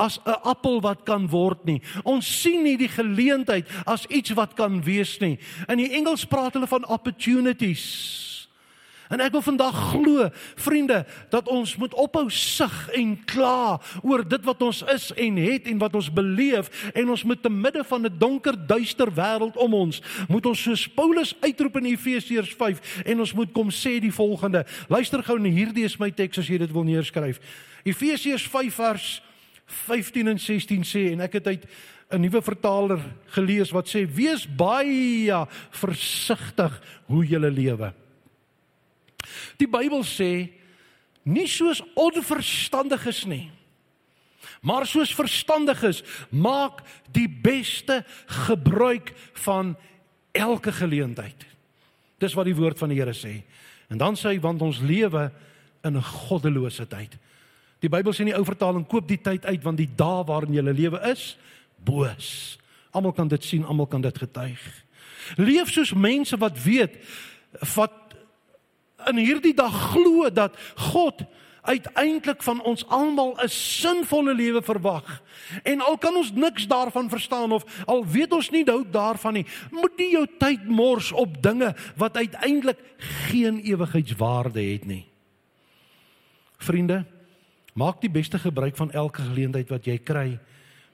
as 0.00 0.18
'n 0.24 0.40
appel 0.48 0.80
wat 0.80 1.04
kan 1.04 1.28
word 1.28 1.64
nie. 1.64 1.82
Ons 2.04 2.40
sien 2.40 2.62
nie 2.62 2.76
die 2.76 2.88
geleentheid 2.88 3.68
as 3.86 4.06
iets 4.06 4.30
wat 4.30 4.54
kan 4.54 4.82
wees 4.82 5.20
nie. 5.20 5.38
In 5.68 5.76
die 5.76 5.92
Engels 5.92 6.24
praat 6.24 6.52
hulle 6.52 6.66
van 6.66 6.88
opportunities. 6.88 8.29
En 9.10 9.18
ek 9.18 9.32
wil 9.34 9.42
vandag 9.42 9.74
glo, 9.90 10.28
vriende, 10.54 11.00
dat 11.32 11.48
ons 11.50 11.72
moet 11.82 11.94
ophou 11.98 12.28
sug 12.30 12.74
en 12.94 13.16
kla 13.26 13.80
oor 14.06 14.22
dit 14.22 14.44
wat 14.46 14.60
ons 14.62 14.82
is 14.94 15.08
en 15.18 15.40
het 15.42 15.66
en 15.66 15.80
wat 15.82 15.96
ons 15.98 16.10
beleef 16.14 16.70
en 16.94 17.10
ons 17.10 17.24
moet 17.26 17.42
te 17.42 17.50
midde 17.50 17.82
van 17.84 18.06
'n 18.06 18.18
donker, 18.18 18.54
duister 18.66 19.10
wêreld 19.10 19.56
om 19.56 19.74
ons, 19.74 20.02
moet 20.28 20.46
ons 20.46 20.62
soos 20.62 20.86
Paulus 20.88 21.34
uitroep 21.40 21.76
in 21.76 21.90
Efesiërs 21.90 22.54
5 22.54 23.02
en 23.04 23.20
ons 23.20 23.32
moet 23.34 23.52
kom 23.52 23.70
sê 23.70 23.98
die 23.98 24.14
volgende. 24.14 24.64
Luister 24.88 25.22
gou 25.22 25.38
na 25.38 25.48
hierdie 25.48 25.84
is 25.84 25.98
my 25.98 26.10
teks 26.10 26.38
as 26.38 26.46
jy 26.46 26.58
dit 26.58 26.72
wil 26.72 26.84
neerskryf. 26.84 27.40
Efesiërs 27.82 28.46
5 28.46 28.74
vers 28.74 29.22
15 29.66 30.28
en 30.28 30.38
16 30.38 30.84
sê 30.84 31.12
en 31.12 31.20
ek 31.20 31.32
het 31.32 31.46
uit 31.46 31.66
'n 32.10 32.20
nuwe 32.20 32.42
vertaler 32.42 33.00
gelees 33.26 33.70
wat 33.70 33.88
sê 33.88 34.06
wees 34.06 34.46
baie 34.46 35.46
versigtig 35.70 36.80
hoe 37.06 37.26
jy 37.26 37.38
lewe. 37.38 37.92
Die 39.56 39.68
Bybel 39.68 40.04
sê 40.06 40.50
nie 41.22 41.46
soos 41.48 41.82
onverstandiges 41.94 43.24
nie. 43.24 43.50
Maar 44.60 44.86
soos 44.86 45.14
verstandiges 45.14 46.02
maak 46.28 46.82
die 47.12 47.28
beste 47.28 48.02
gebruik 48.46 49.12
van 49.44 49.76
elke 50.32 50.72
geleentheid. 50.72 51.46
Dis 52.20 52.36
wat 52.36 52.48
die 52.48 52.56
woord 52.56 52.78
van 52.78 52.92
die 52.92 53.00
Here 53.00 53.14
sê. 53.16 53.40
En 53.90 53.98
dan 53.98 54.16
sê 54.16 54.34
hy 54.34 54.40
want 54.40 54.62
ons 54.62 54.82
lewe 54.84 55.30
in 55.84 55.96
'n 55.96 56.02
goddelose 56.02 56.86
tyd. 56.86 57.16
Die 57.80 57.88
Bybel 57.88 58.12
sê 58.12 58.20
in 58.20 58.32
die 58.32 58.36
ou 58.36 58.44
vertaling 58.44 58.86
koop 58.86 59.08
die 59.08 59.20
tyd 59.20 59.46
uit 59.46 59.62
want 59.62 59.76
die 59.76 59.90
dae 59.96 60.24
waarin 60.24 60.54
jy 60.54 60.62
lewe 60.62 61.00
is 61.10 61.36
boos. 61.84 62.58
Almal 62.92 63.12
kan 63.12 63.28
dit 63.28 63.44
sien, 63.44 63.64
almal 63.64 63.86
kan 63.86 64.00
dit 64.00 64.18
getuig. 64.18 64.60
Leef 65.36 65.70
soos 65.72 65.94
mense 65.94 66.36
wat 66.36 66.62
weet 66.62 66.96
wat 67.74 67.92
in 69.08 69.16
hierdie 69.16 69.54
dag 69.54 69.92
glo 69.92 70.30
dat 70.32 70.56
God 70.92 71.24
uiteindelik 71.62 72.42
van 72.42 72.62
ons 72.62 72.86
almal 72.88 73.36
'n 73.36 73.48
sinvolle 73.48 74.34
lewe 74.34 74.62
verwag. 74.62 75.22
En 75.62 75.80
al 75.80 75.98
kan 75.98 76.16
ons 76.16 76.32
niks 76.32 76.66
daarvan 76.66 77.08
verstaan 77.08 77.52
of 77.52 77.84
al 77.86 78.06
weet 78.06 78.32
ons 78.32 78.50
nie 78.50 78.64
nou 78.64 78.84
daarvan 78.90 79.32
nie, 79.32 79.46
moet 79.70 79.96
nie 79.96 80.10
jou 80.10 80.26
tyd 80.38 80.68
mors 80.68 81.12
op 81.12 81.42
dinge 81.42 81.74
wat 81.96 82.16
uiteindelik 82.16 82.78
geen 82.98 83.60
ewigheidswaarde 83.60 84.60
het 84.60 84.84
nie. 84.86 85.06
Vriende, 86.56 87.04
maak 87.72 88.00
die 88.00 88.10
beste 88.10 88.38
gebruik 88.38 88.76
van 88.76 88.92
elke 88.92 89.22
geleentheid 89.22 89.68
wat 89.68 89.84
jy 89.84 89.98
kry 89.98 90.38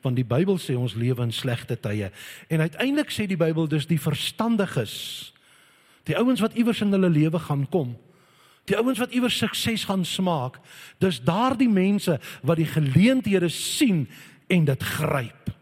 want 0.07 0.17
die 0.17 0.27
Bybel 0.27 0.59
sê 0.63 0.77
ons 0.79 0.95
lewe 0.95 1.25
in 1.25 1.33
slegte 1.33 1.77
tye 1.81 2.11
en 2.49 2.61
uiteindelik 2.61 3.11
sê 3.11 3.27
die 3.27 3.39
Bybel 3.39 3.67
dus 3.69 3.89
die 3.91 4.01
verstandiges 4.01 5.33
Die 6.07 6.17
ouens 6.17 6.41
wat 6.41 6.55
iewers 6.55 6.81
in 6.85 6.95
hulle 6.95 7.11
lewe 7.11 7.39
gaan 7.39 7.67
kom. 7.69 7.97
Die 8.67 8.77
ouens 8.79 8.99
wat 8.99 9.15
iewers 9.15 9.39
sukses 9.39 9.85
gaan 9.87 10.05
smaak. 10.05 10.59
Dis 11.03 11.21
daardie 11.23 11.71
mense 11.71 12.19
wat 12.43 12.59
die 12.59 12.69
geleenthede 12.71 13.49
sien 13.49 14.07
en 14.47 14.65
dit 14.65 14.83
gryp. 14.83 15.53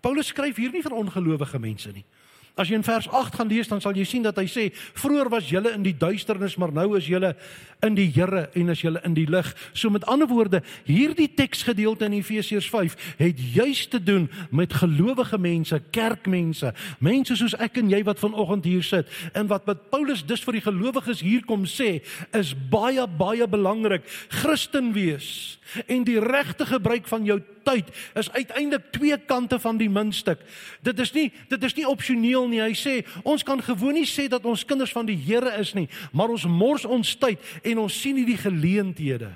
Paulus 0.00 0.32
skryf 0.32 0.56
hier 0.56 0.72
nie 0.72 0.82
vir 0.82 0.96
ongelowige 0.96 1.60
mense 1.62 1.92
nie. 1.92 2.04
As 2.52 2.68
jy 2.68 2.76
in 2.76 2.84
vers 2.84 3.06
8 3.08 3.38
gaan 3.38 3.48
lees, 3.48 3.68
dan 3.70 3.80
sal 3.80 3.96
jy 3.96 4.04
sien 4.04 4.24
dat 4.26 4.36
hy 4.36 4.44
sê: 4.44 4.64
"Vroer 4.74 5.30
was 5.32 5.48
julle 5.48 5.72
in 5.72 5.82
die 5.82 5.96
duisternis, 5.96 6.56
maar 6.56 6.72
nou 6.72 6.96
is 6.98 7.06
julle 7.08 7.34
in 7.82 7.94
die 7.94 8.10
Here 8.12 8.50
en 8.54 8.68
is 8.68 8.82
julle 8.82 9.00
in 9.04 9.14
die 9.14 9.26
lig." 9.26 9.54
So 9.72 9.90
met 9.90 10.04
ander 10.04 10.28
woorde, 10.28 10.62
hierdie 10.84 11.30
teksgedeelte 11.34 12.04
in 12.04 12.12
Efesiërs 12.12 12.68
5 12.68 13.16
het 13.16 13.40
juis 13.54 13.86
te 13.86 14.02
doen 14.02 14.30
met 14.50 14.72
gelowige 14.72 15.38
mense, 15.38 15.82
kerkmense, 15.90 16.74
mense 16.98 17.36
soos 17.36 17.56
ek 17.56 17.78
en 17.78 17.88
jy 17.88 18.02
wat 18.04 18.18
vanoggend 18.18 18.64
hier 18.64 18.82
sit. 18.82 19.08
En 19.32 19.46
wat 19.46 19.64
wat 19.64 19.90
Paulus 19.90 20.24
dus 20.26 20.44
vir 20.44 20.52
die 20.52 20.66
gelowiges 20.68 21.20
hier 21.20 21.44
kom 21.44 21.64
sê, 21.64 22.02
is 22.32 22.54
baie 22.70 23.06
baie 23.06 23.48
belangrik. 23.48 24.04
Christen 24.28 24.92
wees 24.92 25.58
en 25.86 26.04
die 26.04 26.20
regte 26.20 26.66
gebruik 26.66 27.08
van 27.08 27.24
jou 27.24 27.38
tyd 27.64 27.88
is 28.18 28.30
uiteindelik 28.30 28.90
twee 28.92 29.18
kante 29.18 29.58
van 29.60 29.76
die 29.76 29.90
muntstuk. 29.90 30.40
Dit 30.82 30.98
is 30.98 31.12
nie 31.12 31.32
dit 31.48 31.64
is 31.64 31.74
nie 31.74 31.88
opsioneel 31.88 32.48
nie. 32.48 32.62
Hy 32.62 32.74
sê 32.76 32.94
ons 33.22 33.42
kan 33.42 33.62
gewoon 33.62 33.94
nie 33.94 34.08
sê 34.08 34.28
dat 34.28 34.44
ons 34.44 34.64
kinders 34.64 34.92
van 34.92 35.06
die 35.06 35.18
Here 35.22 35.54
is 35.60 35.74
nie, 35.74 35.88
maar 36.12 36.32
ons 36.32 36.46
mors 36.46 36.84
ons 36.84 37.16
tyd 37.16 37.40
en 37.62 37.78
ons 37.78 38.00
sien 38.00 38.16
nie 38.16 38.26
die 38.26 38.40
geleenthede 38.40 39.32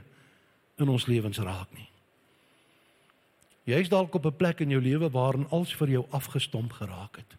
in 0.76 0.88
ons 0.88 1.06
lewens 1.06 1.38
raak 1.38 1.70
nie. 1.74 1.88
Jy 3.66 3.80
is 3.82 3.90
dalk 3.90 4.14
op 4.14 4.26
'n 4.26 4.36
plek 4.36 4.60
in 4.60 4.70
jou 4.70 4.80
lewe 4.80 5.10
waarin 5.10 5.48
alles 5.50 5.74
vir 5.74 5.88
jou 5.88 6.06
afgestomp 6.10 6.72
geraak 6.72 7.16
het. 7.16 7.36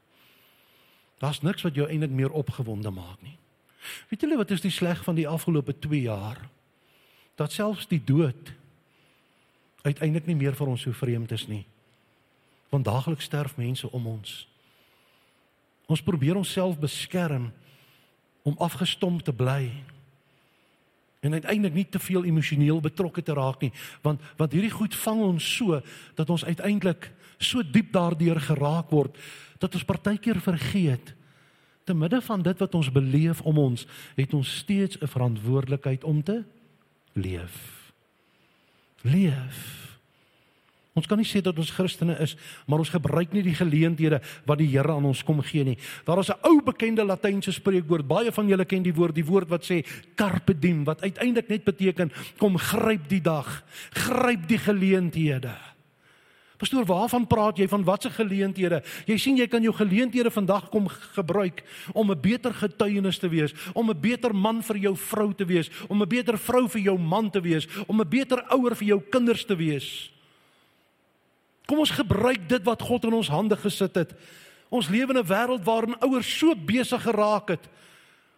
Daar's 1.17 1.41
niks 1.41 1.61
wat 1.61 1.75
jou 1.75 1.87
eintlik 1.87 2.11
meer 2.11 2.31
opgewonde 2.31 2.91
maak 2.91 3.21
nie. 3.21 3.37
Weet 4.09 4.21
julle 4.21 4.37
wat 4.37 4.51
is 4.51 4.61
die 4.61 4.71
sleg 4.71 5.03
van 5.03 5.15
die 5.15 5.27
afgelope 5.27 5.79
2 5.79 6.01
jaar? 6.01 6.49
Dat 7.35 7.51
selfs 7.51 7.87
die 7.87 8.01
dood 8.03 8.53
uiteindelik 9.87 10.27
nie 10.27 10.35
meer 10.35 10.55
vir 10.55 10.67
ons 10.67 10.83
so 10.85 10.91
vreemd 10.91 11.31
is 11.31 11.47
nie. 11.47 11.65
Want 12.69 12.85
daagliks 12.85 13.25
sterf 13.29 13.57
mense 13.57 13.89
om 13.91 14.07
ons. 14.07 14.47
Ons 15.87 16.03
probeer 16.03 16.35
onsself 16.35 16.79
beskerm 16.79 17.51
om 18.47 18.55
afgestomp 18.63 19.23
te 19.23 19.33
bly 19.35 19.71
en 21.19 21.33
uiteindelik 21.33 21.75
nie 21.75 21.87
te 21.89 21.99
veel 21.99 22.27
emosioneel 22.29 22.79
betrokke 22.81 23.23
te 23.23 23.35
raak 23.35 23.61
nie 23.65 23.71
want 24.05 24.23
want 24.39 24.53
hierdie 24.55 24.73
goed 24.73 24.95
vang 25.03 25.23
ons 25.25 25.47
so 25.57 25.79
dat 26.15 26.29
ons 26.29 26.45
uiteindelik 26.45 27.09
so 27.37 27.63
diep 27.63 27.91
daardeur 27.93 28.39
geraak 28.41 28.91
word 28.93 29.17
dat 29.59 29.73
ons 29.73 29.87
partykeer 29.87 30.39
vergeet 30.43 31.13
te 31.87 31.95
midde 31.95 32.21
van 32.21 32.43
dit 32.45 32.63
wat 32.63 32.75
ons 32.75 32.91
beleef 32.93 33.41
om 33.41 33.59
ons 33.63 33.87
het 34.15 34.33
ons 34.33 34.57
steeds 34.63 35.01
'n 35.01 35.11
verantwoordelikheid 35.15 36.03
om 36.03 36.23
te 36.23 36.43
leef 37.13 37.76
leef 39.03 39.77
Ons 40.97 41.05
kan 41.05 41.19
nie 41.19 41.27
sê 41.29 41.43
dat 41.45 41.57
ons 41.61 41.69
Christene 41.75 42.15
is, 42.23 42.33
maar 42.65 42.81
ons 42.81 42.89
gebruik 42.89 43.33
nie 43.35 43.43
die 43.45 43.55
geleenthede 43.57 44.17
wat 44.49 44.57
die 44.57 44.69
Here 44.71 44.95
aan 44.95 45.05
ons 45.05 45.21
kom 45.25 45.43
gee 45.45 45.65
nie. 45.67 45.77
Daar 46.07 46.19
is 46.19 46.31
'n 46.33 46.41
ou 46.41 46.61
bekende 46.61 47.05
Latynse 47.05 47.51
spreekwoord, 47.51 48.07
baie 48.07 48.31
van 48.31 48.47
julle 48.47 48.65
ken 48.65 48.83
die 48.83 48.93
woord, 48.93 49.13
die 49.13 49.25
woord 49.25 49.49
wat 49.49 49.63
sê 49.63 49.85
carpe 50.15 50.53
diem, 50.59 50.83
wat 50.83 51.01
uiteindelik 51.01 51.49
net 51.49 51.63
beteken 51.63 52.11
kom 52.37 52.57
gryp 52.57 53.07
die 53.07 53.21
dag, 53.21 53.63
gryp 53.93 54.47
die 54.47 54.57
geleenthede. 54.57 55.53
Pastoor, 56.57 56.85
waarvan 56.89 57.27
praat 57.29 57.59
jy 57.61 57.67
van 57.69 57.83
watse 57.85 58.09
geleenthede? 58.09 58.79
Jy 59.05 59.17
sien 59.21 59.37
jy 59.37 59.45
kan 59.47 59.61
jou 59.61 59.73
geleenthede 59.77 60.31
vandag 60.33 60.71
kom 60.73 60.87
gebruik 60.89 61.61
om 61.93 62.11
'n 62.11 62.21
beter 62.21 62.53
getuienis 62.53 63.19
te 63.19 63.29
wees, 63.29 63.53
om 63.73 63.89
'n 63.89 64.01
beter 64.01 64.33
man 64.33 64.63
vir 64.63 64.77
jou 64.77 64.95
vrou 64.95 65.33
te 65.33 65.45
wees, 65.45 65.69
om 65.87 66.01
'n 66.01 66.09
beter 66.09 66.37
vrou 66.37 66.67
vir 66.67 66.81
jou 66.81 66.97
man 66.97 67.29
te 67.29 67.41
wees, 67.41 67.67
om 67.87 68.01
'n 68.01 68.09
beter 68.09 68.43
ouer 68.49 68.75
vir 68.75 68.87
jou 68.87 69.01
kinders 69.09 69.45
te 69.45 69.55
wees. 69.55 70.11
Kom 71.65 71.79
ons 71.79 71.91
gebruik 71.91 72.49
dit 72.49 72.63
wat 72.63 72.81
God 72.81 73.03
in 73.03 73.13
ons 73.13 73.27
hande 73.27 73.57
gesit 73.57 73.95
het. 73.95 74.13
Ons 74.69 74.89
lewe 74.89 75.13
in 75.13 75.19
'n 75.19 75.27
wêreld 75.27 75.63
waarin 75.63 75.99
ouers 75.99 76.37
so 76.37 76.55
besig 76.55 77.01
geraak 77.01 77.49
het 77.49 77.69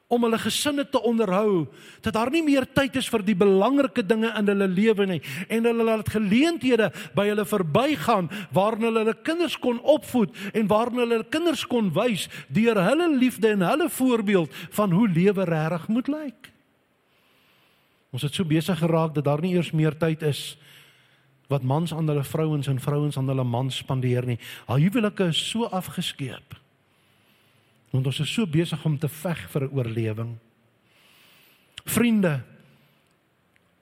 om 0.10 0.24
hulle 0.26 0.39
gesinne 0.41 0.84
te 0.89 1.02
onderhou 1.06 1.67
dat 2.02 2.15
daar 2.17 2.32
nie 2.34 2.41
meer 2.41 2.65
tyd 2.65 2.95
is 2.98 3.10
vir 3.13 3.22
die 3.26 3.38
belangrike 3.38 4.02
dinge 4.02 4.32
in 4.39 4.48
hulle 4.50 4.67
lewe 4.67 5.06
nie 5.06 5.19
en 5.48 5.67
hulle 5.69 5.86
laat 5.86 6.10
geleenthede 6.10 6.89
by 7.17 7.28
hulle 7.30 7.45
verbygaan 7.45 8.30
waarin 8.56 8.88
hulle 8.89 9.04
hulle 9.04 9.17
kinders 9.28 9.58
kon 9.62 9.78
opvoed 9.86 10.34
en 10.54 10.69
waarin 10.72 11.04
hulle 11.04 11.19
hulle 11.19 11.30
kinders 11.30 11.65
kon 11.69 11.91
wys 11.93 12.26
deur 12.50 12.82
hulle 12.89 13.12
liefde 13.13 13.54
en 13.54 13.67
hulle 13.67 13.89
voorbeeld 14.00 14.56
van 14.78 14.95
hoe 14.98 15.06
lewe 15.08 15.45
regtig 15.45 15.88
moet 15.93 16.10
lyk. 16.10 16.50
Ons 18.10 18.26
het 18.26 18.34
so 18.34 18.48
besig 18.50 18.82
geraak 18.82 19.13
dat 19.13 19.28
daar 19.30 19.41
nie 19.45 19.54
eers 19.54 19.69
meer 19.78 19.93
tyd 19.93 20.26
is 20.26 20.58
wat 21.50 21.65
mans 21.65 21.93
aan 21.93 22.10
hulle 22.10 22.26
vrouens 22.26 22.69
en 22.69 22.82
vrouens 22.82 23.17
aan 23.17 23.30
hulle 23.30 23.45
mans 23.45 23.78
spandeer 23.82 24.26
nie. 24.26 24.39
Al 24.65 24.82
huwelike 24.82 25.30
is 25.34 25.41
so 25.50 25.69
afgeskeep. 25.69 26.58
Want 27.91 28.06
ons 28.06 28.19
is 28.19 28.34
so 28.34 28.45
besig 28.45 28.86
om 28.86 28.97
te 28.97 29.10
veg 29.10 29.49
vir 29.49 29.69
oorlewing. 29.71 30.36
Vriende, 31.86 32.39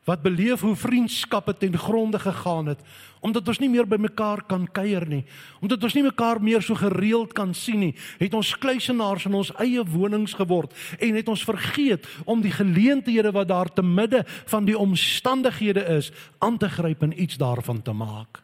wat 0.07 0.23
beleef 0.23 0.63
hoe 0.63 0.75
vriendskappe 0.75 1.57
ten 1.57 1.77
gronde 1.77 2.19
gegaan 2.19 2.71
het 2.71 2.81
omdat 3.19 3.47
ons 3.47 3.59
nie 3.59 3.69
meer 3.69 3.87
by 3.89 3.97
mekaar 3.99 4.43
kan 4.47 4.63
kuier 4.71 5.03
nie 5.09 5.23
omdat 5.59 5.83
ons 5.83 5.97
nie 5.97 6.05
mekaar 6.05 6.39
meer 6.43 6.63
so 6.63 6.79
gereeld 6.79 7.33
kan 7.35 7.51
sien 7.57 7.81
nie 7.83 7.93
het 8.21 8.37
ons 8.37 8.53
kluisenaars 8.63 9.27
in 9.27 9.35
ons 9.35 9.51
eie 9.63 9.83
wonings 9.83 10.37
geword 10.39 10.75
en 10.99 11.19
het 11.19 11.31
ons 11.31 11.43
vergeet 11.47 12.07
om 12.25 12.43
die 12.43 12.53
geleenthede 12.55 13.33
wat 13.35 13.51
daar 13.51 13.71
te 13.73 13.83
midde 13.83 14.23
van 14.47 14.67
die 14.67 14.77
omstandighede 14.77 15.83
is 15.99 16.11
aan 16.39 16.57
te 16.57 16.71
gryp 16.71 17.03
en 17.03 17.17
iets 17.21 17.39
daarvan 17.41 17.83
te 17.83 17.91
maak 17.91 18.43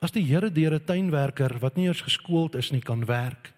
as 0.00 0.16
die 0.16 0.26
Here 0.26 0.50
deur 0.50 0.74
'n 0.74 0.84
tuinwerker 0.84 1.58
wat 1.60 1.76
nie 1.76 1.86
eers 1.86 2.02
geskoold 2.02 2.54
is 2.56 2.72
nie 2.72 2.82
kan 2.82 3.06
werk 3.06 3.54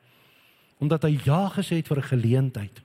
omdat 0.83 1.07
hy 1.07 1.15
ja 1.25 1.47
gesê 1.55 1.79
het 1.79 1.89
vir 1.89 2.03
'n 2.03 2.11
geleentheid 2.13 2.83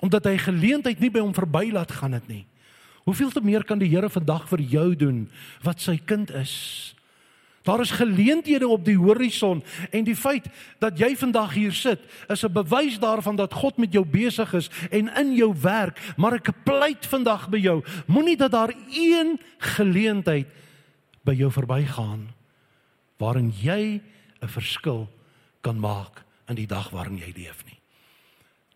omdat 0.00 0.24
hy 0.24 0.38
geleentheid 0.40 1.00
nie 1.00 1.12
by 1.12 1.22
hom 1.22 1.34
verby 1.36 1.68
laat 1.72 1.92
gaan 1.92 2.16
dit 2.16 2.28
nie. 2.32 2.44
Hoeveel 3.08 3.32
te 3.32 3.42
meer 3.44 3.64
kan 3.64 3.80
die 3.80 3.90
Here 3.92 4.10
vandag 4.12 4.48
vir 4.50 4.64
jou 4.64 4.88
doen 4.96 5.20
wat 5.64 5.80
sy 5.80 5.98
kind 6.04 6.32
is? 6.36 6.94
Daar 7.68 7.82
is 7.84 7.92
geleenthede 7.92 8.68
op 8.68 8.84
die 8.86 8.96
horison 8.96 9.60
en 9.92 10.04
die 10.06 10.16
feit 10.16 10.46
dat 10.80 10.96
jy 10.98 11.12
vandag 11.20 11.52
hier 11.54 11.72
sit 11.76 12.00
is 12.28 12.44
'n 12.44 12.52
bewys 12.52 12.98
daarvan 12.98 13.36
dat 13.36 13.52
God 13.52 13.76
met 13.78 13.92
jou 13.92 14.04
besig 14.04 14.52
is 14.54 14.70
en 14.90 15.08
in 15.08 15.34
jou 15.34 15.54
werk, 15.60 16.00
maar 16.16 16.34
ek 16.34 16.64
pleit 16.64 17.06
vandag 17.06 17.48
by 17.48 17.58
jou, 17.58 17.84
moenie 18.06 18.36
dat 18.36 18.52
daar 18.52 18.72
een 18.88 19.38
geleentheid 19.58 20.46
by 21.24 21.34
jou 21.34 21.50
verbygaan 21.50 22.28
waarin 23.18 23.52
jy 23.62 24.00
'n 24.40 24.48
verskil 24.48 25.08
kan 25.60 25.78
maak 25.78 26.24
in 26.50 26.56
die 26.56 26.66
dag 26.66 26.90
waarin 26.90 27.18
jy 27.18 27.32
leef 27.36 27.64
nie 27.64 27.80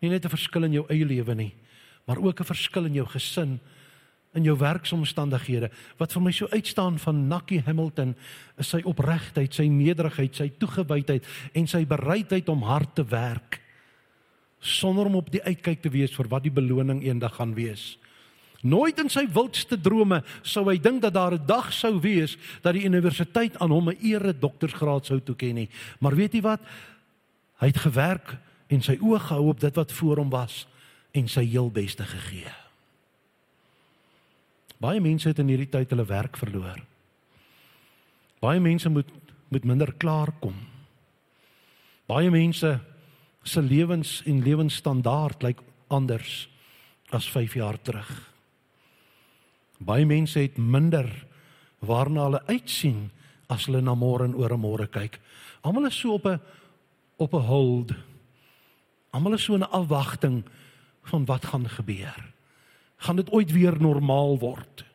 nie 0.05 0.13
net 0.13 0.25
'n 0.25 0.29
verskil 0.37 0.63
in 0.63 0.73
jou 0.73 0.85
eie 0.89 1.05
lewe 1.05 1.35
nie, 1.35 1.53
maar 2.07 2.17
ook 2.17 2.39
'n 2.39 2.51
verskil 2.53 2.85
in 2.85 2.93
jou 2.93 3.05
gesin, 3.05 3.59
in 4.33 4.43
jou 4.43 4.57
werksomstandighede. 4.57 5.71
Wat 5.97 6.11
vir 6.11 6.21
my 6.21 6.31
so 6.31 6.47
uitstaan 6.47 6.99
van 6.99 7.27
Nakkie 7.27 7.61
Hamilton 7.61 8.15
is 8.57 8.67
sy 8.67 8.81
opregtheid, 8.83 9.53
sy 9.53 9.67
nederigheid, 9.67 10.35
sy 10.35 10.51
toegewydheid 10.59 11.25
en 11.53 11.67
sy 11.67 11.85
bereidheid 11.85 12.49
om 12.49 12.61
hard 12.61 12.95
te 12.95 13.03
werk 13.03 13.61
sonder 14.59 15.05
om 15.05 15.15
op 15.15 15.31
die 15.31 15.43
uitkyk 15.43 15.81
te 15.81 15.89
wees 15.89 16.15
vir 16.15 16.27
wat 16.27 16.43
die 16.43 16.51
beloning 16.51 17.03
eendag 17.03 17.35
gaan 17.35 17.53
wees. 17.53 17.97
Nooit 18.63 18.99
in 18.99 19.09
sy 19.09 19.27
wildste 19.27 19.77
drome 19.77 20.23
sou 20.41 20.65
hy 20.69 20.77
dink 20.77 21.01
dat 21.01 21.13
daar 21.13 21.33
'n 21.33 21.45
dag 21.45 21.71
sou 21.73 21.99
wees 22.01 22.35
dat 22.63 22.73
die 22.73 22.85
universiteit 22.85 23.59
aan 23.59 23.69
hom 23.69 23.89
'n 23.89 23.97
ere 24.01 24.33
doktorsgraad 24.33 25.05
sou 25.05 25.19
toeken 25.19 25.55
nie. 25.55 25.69
Maar 25.99 26.15
weet 26.15 26.33
jy 26.33 26.41
wat? 26.41 26.59
Hy 27.61 27.71
het 27.71 27.83
gewerk 27.83 28.35
en 28.67 28.81
sy 28.81 28.97
oë 28.99 29.19
gehou 29.27 29.49
op 29.53 29.59
dit 29.59 29.75
wat 29.75 29.91
voor 29.91 30.21
hom 30.21 30.29
was 30.33 30.65
en 31.15 31.27
sy 31.31 31.45
heel 31.47 31.71
beste 31.71 32.03
gegee. 32.03 32.51
Baie 34.81 34.99
mense 35.01 35.29
het 35.29 35.39
in 35.39 35.49
hierdie 35.53 35.71
tyd 35.71 35.93
hulle 35.93 36.05
werk 36.09 36.37
verloor. 36.37 36.81
Baie 38.43 38.59
mense 38.59 38.89
moet 38.91 39.09
met 39.53 39.63
minder 39.63 39.93
klaar 39.93 40.33
kom. 40.41 40.57
Baie 42.09 42.29
mense 42.29 42.75
se 43.45 43.61
lewens 43.61 44.19
en 44.25 44.43
lewensstandaard 44.43 45.43
lyk 45.45 45.61
anders 45.87 46.47
as 47.13 47.29
5 47.31 47.55
jaar 47.55 47.77
terug. 47.81 48.09
Baie 49.79 50.05
mense 50.05 50.39
het 50.39 50.57
minder 50.57 51.07
waarna 51.79 52.27
hulle 52.27 52.43
uitsien 52.49 53.09
as 53.51 53.67
hulle 53.69 53.81
na 53.81 53.95
môre 53.95 54.25
en 54.25 54.35
oor 54.35 54.57
môre 54.57 54.87
kyk. 54.89 55.19
Almal 55.61 55.87
is 55.87 55.99
so 55.99 56.17
op 56.17 56.25
'n 56.25 56.39
op 57.15 57.33
'n 57.33 57.45
hold 57.45 57.91
Almal 59.09 59.33
is 59.33 59.43
so 59.43 59.53
in 59.53 59.69
afwagting 59.69 60.43
van 61.03 61.25
wat 61.25 61.45
gaan 61.45 61.69
gebeur. 61.69 62.33
Gaan 62.95 63.15
dit 63.15 63.31
ooit 63.31 63.51
weer 63.51 63.81
normaal 63.81 64.39
word? 64.39 64.85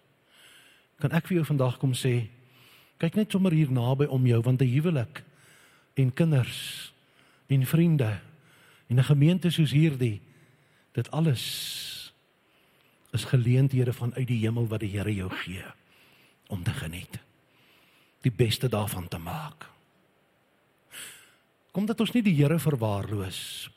Kan 0.99 1.11
ek 1.11 1.27
vir 1.27 1.35
jou 1.35 1.47
vandag 1.47 1.79
kom 1.79 1.95
sê, 1.95 2.29
kyk 2.97 3.15
net 3.15 3.31
sommer 3.31 3.53
hier 3.53 3.73
naby 3.73 4.05
om 4.05 4.27
jou 4.27 4.43
want 4.43 4.61
'n 4.61 4.69
huwelik 4.69 5.25
en 5.95 6.13
kinders 6.13 6.93
en 7.47 7.67
vriende 7.67 8.21
En 8.91 8.97
'n 8.97 9.05
gemeente 9.05 9.51
soos 9.51 9.71
hierdie, 9.71 10.21
dit 10.93 11.11
alles 11.11 11.43
is 13.11 13.25
geleenthede 13.25 13.93
vanuit 13.93 14.27
die 14.27 14.39
hemel 14.39 14.67
wat 14.67 14.81
die 14.81 14.91
Here 14.91 15.15
jou 15.15 15.31
gee 15.31 15.65
om 16.47 16.63
te 16.63 16.71
geniet. 16.71 17.19
Die 18.21 18.33
beste 18.33 18.69
daarvan 18.69 19.09
te 19.09 19.19
maak. 19.19 19.71
Kom 21.71 21.87
dat 21.87 22.01
ons 22.03 22.13
nie 22.15 22.23
die 22.27 22.35
Here 22.35 22.59
verwaarloos 22.59 23.71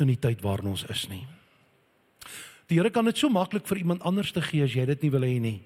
in 0.00 0.08
die 0.08 0.18
tyd 0.20 0.40
waarin 0.40 0.72
ons 0.72 0.86
is 0.88 1.04
nie. 1.10 1.26
Die 2.70 2.78
Here 2.78 2.92
kan 2.92 3.04
dit 3.04 3.18
so 3.18 3.28
maklik 3.28 3.66
vir 3.68 3.82
iemand 3.82 4.04
anders 4.06 4.32
te 4.32 4.40
gee 4.44 4.64
as 4.64 4.72
jy 4.72 4.86
dit 4.88 5.04
nie 5.04 5.12
wil 5.12 5.26
hê 5.26 5.36
nie. 5.42 5.58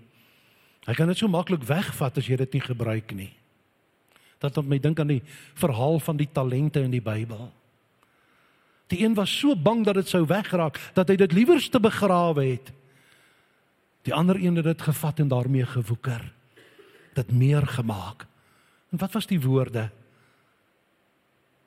Hy 0.84 0.94
kan 0.98 1.08
dit 1.08 1.20
so 1.20 1.30
maklik 1.30 1.64
wegvat 1.68 2.18
as 2.18 2.28
jy 2.28 2.38
dit 2.42 2.56
nie 2.56 2.64
gebruik 2.64 3.14
nie. 3.16 3.30
Dat 4.42 4.58
op 4.60 4.66
my 4.68 4.80
dink 4.82 4.98
aan 5.00 5.14
die 5.14 5.22
verhaal 5.56 6.00
van 6.02 6.18
die 6.18 6.28
talente 6.28 6.82
in 6.82 6.92
die 6.92 7.04
Bybel. 7.04 7.46
Die 8.92 9.00
een 9.04 9.14
was 9.16 9.32
so 9.32 9.54
bang 9.56 9.84
dat 9.86 9.96
dit 9.96 10.10
sou 10.10 10.24
wegraak 10.28 10.80
dat 10.96 11.08
hy 11.08 11.16
dit 11.16 11.32
liewerste 11.32 11.80
begrawe 11.80 12.44
het. 12.44 12.72
Die 14.04 14.12
ander 14.12 14.36
een 14.36 14.58
het 14.60 14.66
dit 14.68 14.82
gevat 14.82 15.22
en 15.22 15.30
daarmee 15.30 15.64
gewoeker. 15.64 16.26
Dit 17.14 17.32
meer 17.32 17.64
gemaak. 17.66 18.26
En 18.92 19.00
wat 19.00 19.14
was 19.16 19.30
die 19.30 19.40
woorde? 19.40 19.88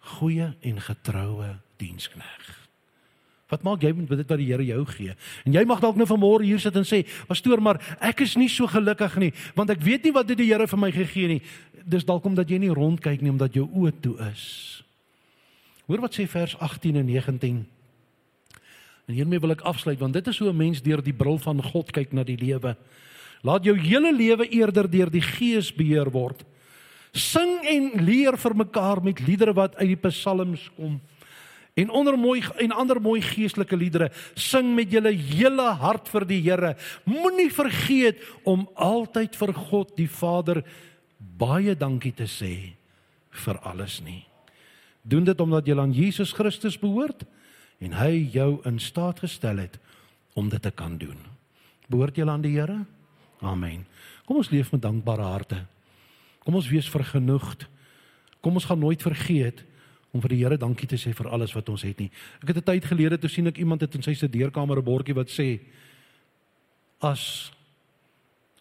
Goeie 0.08 0.54
en 0.64 0.80
getroue 0.82 1.58
dienskneg. 1.82 2.46
Wat 3.48 3.64
maak 3.64 3.84
jy 3.84 3.94
met 3.96 4.10
dit 4.12 4.28
wat 4.28 4.40
die 4.42 4.50
Here 4.50 4.66
jou 4.66 4.82
gee? 4.92 5.14
En 5.48 5.56
jy 5.56 5.64
mag 5.68 5.80
dalk 5.84 5.96
nou 6.00 6.08
vanmôre 6.08 6.44
hier 6.44 6.60
sit 6.60 6.76
en 6.76 6.84
sê, 6.84 7.06
"Pastoor, 7.28 7.62
maar 7.62 7.80
ek 8.02 8.22
is 8.22 8.36
nie 8.36 8.50
so 8.50 8.68
gelukkig 8.68 9.18
nie, 9.18 9.34
want 9.56 9.70
ek 9.70 9.80
weet 9.80 10.04
nie 10.04 10.12
wat 10.12 10.28
dit 10.28 10.38
die 10.38 10.52
Here 10.52 10.68
vir 10.68 10.80
my 10.80 10.92
gegee 10.92 11.28
nie." 11.28 11.42
Dis 11.86 12.04
dalk 12.04 12.26
omdat 12.26 12.50
jy 12.50 12.58
nie 12.58 12.74
rondkyk 12.74 13.22
nie 13.22 13.32
omdat 13.32 13.54
jou 13.54 13.70
oë 13.74 14.02
toe 14.02 14.18
is. 14.32 14.84
Hoor 15.88 16.02
wat 16.02 16.16
sê 16.16 16.28
vers 16.28 16.58
18 16.60 16.96
en 16.96 17.06
19. 17.06 17.66
En 19.08 19.14
hiermee 19.16 19.40
wil 19.40 19.52
ek 19.52 19.62
afsluit 19.62 20.00
want 20.00 20.14
dit 20.14 20.28
is 20.28 20.40
hoe 20.40 20.50
'n 20.50 20.58
mens 20.58 20.82
deur 20.82 21.02
die 21.02 21.14
bril 21.14 21.38
van 21.38 21.64
God 21.64 21.92
kyk 21.92 22.12
na 22.12 22.24
die 22.24 22.38
lewe. 22.38 22.76
Laat 23.42 23.64
jou 23.64 23.78
hele 23.80 24.12
lewe 24.14 24.50
eerder 24.50 24.90
deur 24.90 25.10
die 25.10 25.22
Gees 25.22 25.72
beheer 25.72 26.12
word. 26.12 26.44
Sing 27.18 27.60
en 27.66 27.92
leer 28.06 28.38
vir 28.38 28.56
mekaar 28.56 29.02
met 29.04 29.22
liedere 29.26 29.56
wat 29.58 29.76
uit 29.80 29.96
die 29.96 30.02
psalms 30.08 30.68
kom. 30.78 31.00
En 31.78 31.90
onder 31.94 32.18
mooi 32.18 32.42
en 32.58 32.74
ander 32.74 32.98
mooi 33.02 33.22
geestelike 33.22 33.78
liedere 33.78 34.10
sing 34.34 34.72
met 34.76 34.92
julle 34.92 35.12
hele 35.14 35.68
hart 35.78 36.10
vir 36.10 36.26
die 36.26 36.40
Here. 36.42 36.74
Moenie 37.06 37.52
vergeet 37.54 38.22
om 38.44 38.66
altyd 38.74 39.38
vir 39.38 39.54
God 39.54 39.94
die 39.98 40.10
Vader 40.10 40.64
baie 41.18 41.76
dankie 41.78 42.14
te 42.18 42.26
sê 42.26 42.74
vir 43.46 43.62
alles 43.62 44.00
nie. 44.02 44.24
Doen 45.06 45.30
dit 45.30 45.42
omdat 45.42 45.70
jy 45.70 45.78
aan 45.78 45.94
Jesus 45.94 46.34
Christus 46.34 46.80
behoort 46.82 47.24
en 47.78 47.94
hy 47.94 48.26
jou 48.34 48.58
in 48.66 48.82
staat 48.82 49.22
gestel 49.22 49.62
het 49.62 49.78
om 50.34 50.50
dit 50.50 50.62
te 50.62 50.74
kan 50.74 50.98
doen. 50.98 51.18
Behoort 51.88 52.18
jy 52.18 52.26
aan 52.26 52.42
die 52.42 52.58
Here? 52.58 52.84
Amen. 53.46 53.86
Kom 54.26 54.42
ons 54.42 54.50
leef 54.50 54.74
met 54.74 54.82
dankbare 54.82 55.30
harte 55.30 55.66
kom 56.48 56.56
ons 56.56 56.70
wees 56.72 56.88
vergenoegd 56.88 57.68
kom 58.40 58.56
ons 58.56 58.68
gaan 58.70 58.80
nooit 58.80 59.02
vergeet 59.04 59.66
om 60.16 60.24
vir 60.24 60.32
die 60.32 60.40
Here 60.40 60.58
dankie 60.58 60.88
te 60.88 60.96
sê 60.96 61.12
vir 61.12 61.28
alles 61.36 61.52
wat 61.52 61.68
ons 61.70 61.84
het 61.84 62.00
nie. 62.00 62.10
Ek 62.42 62.54
het 62.54 62.58
'n 62.58 62.70
tyd 62.72 62.86
gelede 62.86 63.18
toe 63.20 63.30
sien 63.30 63.48
ek 63.48 63.58
iemand 63.58 63.82
het 63.82 63.96
in 63.96 64.02
sy 64.02 64.14
studeerkamer 64.14 64.78
'n 64.78 64.84
bordjie 64.84 65.16
wat 65.16 65.28
sê 65.28 65.60
as 67.02 67.52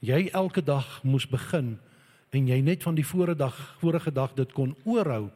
jy 0.00 0.28
elke 0.32 0.60
dag 0.60 1.04
moes 1.04 1.26
begin 1.26 1.78
en 2.32 2.48
jy 2.48 2.60
net 2.60 2.82
van 2.82 2.94
die 2.94 3.04
vorige 3.04 3.36
dag 3.36 3.76
vorige 3.80 4.12
dag 4.12 4.34
dit 4.34 4.52
kon 4.52 4.74
oorhou 4.84 5.30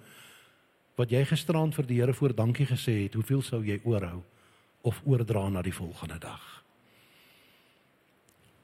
wat 0.96 1.10
jy 1.10 1.24
gisteraan 1.24 1.72
vir 1.72 1.86
die 1.86 2.00
Here 2.00 2.12
voor 2.12 2.34
dankie 2.34 2.66
gesê 2.66 3.04
het, 3.04 3.14
hoeveel 3.14 3.42
sou 3.42 3.64
jy 3.64 3.80
oorhou 3.84 4.22
of 4.82 5.00
oordra 5.04 5.48
na 5.48 5.62
die 5.62 5.72
volgende 5.72 6.18
dag? 6.18 6.62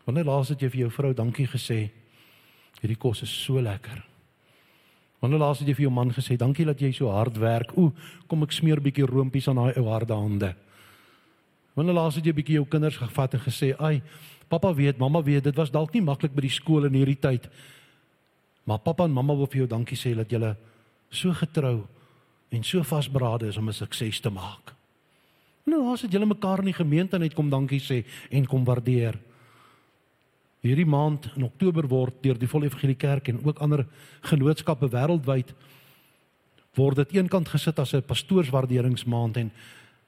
Wanneer 0.05 0.25
laas 0.25 0.49
het 0.49 0.61
jy 0.61 0.68
vir 0.68 0.81
jou 0.81 0.90
vrou 0.90 1.14
dankie 1.14 1.46
gesê? 1.46 1.90
Hierdie 2.80 2.98
kos 2.98 3.22
is 3.22 3.32
so 3.44 3.60
lekker. 3.62 4.04
Wanneer 5.20 5.40
laas 5.40 5.58
het 5.62 5.68
jy 5.68 5.74
vir 5.74 5.86
jou 5.86 5.92
man 5.92 6.12
gesê, 6.12 6.36
"Dankie 6.36 6.64
dat 6.64 6.78
jy 6.80 6.92
so 6.92 7.10
hard 7.10 7.36
werk. 7.38 7.76
Ooh, 7.76 7.92
kom 8.28 8.42
ek 8.42 8.52
smeer 8.52 8.76
'n 8.76 8.82
bietjie 8.82 9.06
roompies 9.06 9.48
aan 9.48 9.56
daai 9.56 9.74
ou 9.76 9.88
harde 9.88 10.14
hande." 10.14 10.54
Wanneer 11.74 11.94
laas 11.94 12.14
het 12.14 12.24
jy 12.24 12.32
bietjie 12.32 12.54
jou 12.54 12.66
kinders 12.66 12.96
gevat 12.96 13.34
en 13.34 13.40
gesê, 13.40 13.74
"Ai, 13.80 14.02
pappa 14.48 14.74
weet, 14.74 14.98
mamma 14.98 15.22
weet, 15.22 15.44
dit 15.44 15.56
was 15.56 15.70
dalk 15.70 15.92
nie 15.92 16.02
maklik 16.02 16.34
by 16.34 16.40
die 16.40 16.50
skool 16.50 16.84
in 16.84 16.92
hierdie 16.92 17.20
tyd, 17.20 17.48
maar 18.64 18.78
pappa 18.78 19.04
en 19.04 19.12
mamma 19.12 19.34
wil 19.34 19.46
vir 19.46 19.58
jou 19.58 19.66
dankie 19.66 19.96
sê 19.96 20.14
dat 20.14 20.30
julle 20.30 20.56
so 21.10 21.32
getrou 21.32 21.86
en 22.50 22.62
so 22.62 22.82
vasberade 22.82 23.46
is 23.46 23.56
om 23.56 23.68
'n 23.68 23.72
sukses 23.72 24.20
te 24.20 24.30
maak." 24.30 24.74
Nou, 25.66 25.82
laas 25.82 26.02
het 26.02 26.12
julle 26.12 26.26
mekaar 26.26 26.58
in 26.58 26.64
die 26.64 26.72
gemeente 26.84 27.18
net 27.18 27.34
kom 27.34 27.50
dankie 27.50 27.80
sê 27.80 28.04
en 28.30 28.46
kom 28.46 28.64
waardeer. 28.64 29.18
Hierdie 30.64 30.86
maand 30.86 31.30
in 31.36 31.44
Oktober 31.44 31.86
word 31.88 32.22
deur 32.22 32.38
die 32.38 32.48
Volle 32.48 32.66
Evangelie 32.66 32.96
Kerk 32.96 33.28
en 33.28 33.40
ook 33.44 33.58
ander 33.58 33.86
genootskappe 34.22 34.88
wêreldwyd 34.88 35.54
word 36.76 36.96
dit 36.96 37.16
eenkant 37.16 37.48
gesit 37.48 37.78
as 37.78 37.94
'n 37.94 38.02
pastoorswaarderingsmaand 38.02 39.36
en 39.36 39.50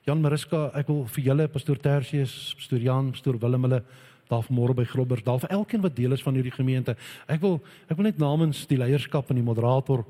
Jan 0.05 0.21
Mariska, 0.21 0.71
ek 0.75 0.89
wil 0.89 1.03
vir 1.05 1.25
julle 1.25 1.49
pastoor 1.49 1.77
Tertius, 1.77 2.55
pastoor 2.57 2.81
Jan, 2.81 3.11
pastoor 3.13 3.39
Willem 3.39 3.63
hulle 3.63 3.83
daar 4.29 4.45
vanmôre 4.45 4.75
by 4.75 4.85
Grobbers, 4.85 5.23
daar 5.25 5.41
vir 5.41 5.51
elkeen 5.51 5.81
wat 5.81 5.97
deel 5.97 6.13
is 6.13 6.23
van 6.23 6.35
hierdie 6.35 6.53
gemeente. 6.53 6.97
Ek 7.29 7.41
wil 7.41 7.61
ek 7.89 7.97
wil 7.97 8.05
net 8.05 8.19
namens 8.19 8.67
die 8.67 8.79
leierskap 8.79 9.31
en 9.31 9.37
die 9.37 9.45
moderator 9.45 10.05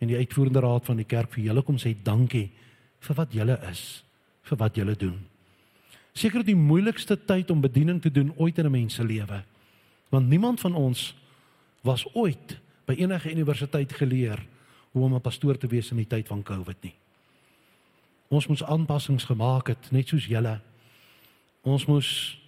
en 0.00 0.08
die 0.08 0.16
uitvoerende 0.16 0.60
raad 0.60 0.84
van 0.84 0.96
die 0.96 1.08
kerk 1.08 1.32
vir 1.32 1.44
julle 1.44 1.62
kom 1.62 1.76
sê 1.76 1.94
dankie 2.04 2.50
vir 3.00 3.16
wat 3.16 3.32
julle 3.32 3.58
is, 3.70 4.02
vir 4.42 4.58
wat 4.58 4.76
julle 4.76 4.94
doen. 4.94 5.18
Seker 6.16 6.44
die 6.44 6.56
moeilikste 6.56 7.16
tyd 7.16 7.50
om 7.52 7.60
bediening 7.60 8.00
te 8.00 8.10
doen 8.10 8.32
ooit 8.36 8.58
in 8.58 8.66
'n 8.66 8.72
mens 8.72 8.94
se 8.94 9.04
lewe. 9.04 9.42
Want 10.08 10.28
niemand 10.28 10.60
van 10.60 10.74
ons 10.74 11.14
was 11.80 12.06
ooit 12.14 12.58
by 12.86 12.94
enige 12.98 13.30
universiteit 13.30 13.92
geleer 13.92 14.46
hoe 14.90 15.04
om 15.04 15.14
'n 15.14 15.20
pastoor 15.20 15.58
te 15.58 15.66
wees 15.66 15.90
in 15.90 15.96
die 15.96 16.06
tyd 16.06 16.26
van 16.28 16.42
COVID 16.42 16.82
nie. 16.82 16.94
Ons 18.28 18.46
moes 18.46 18.64
aanpassings 18.64 19.24
gemaak 19.24 19.66
het, 19.66 19.90
net 19.90 20.08
soos 20.08 20.26
julle. 20.26 20.60
Ons 21.62 21.86
moes 21.86 22.38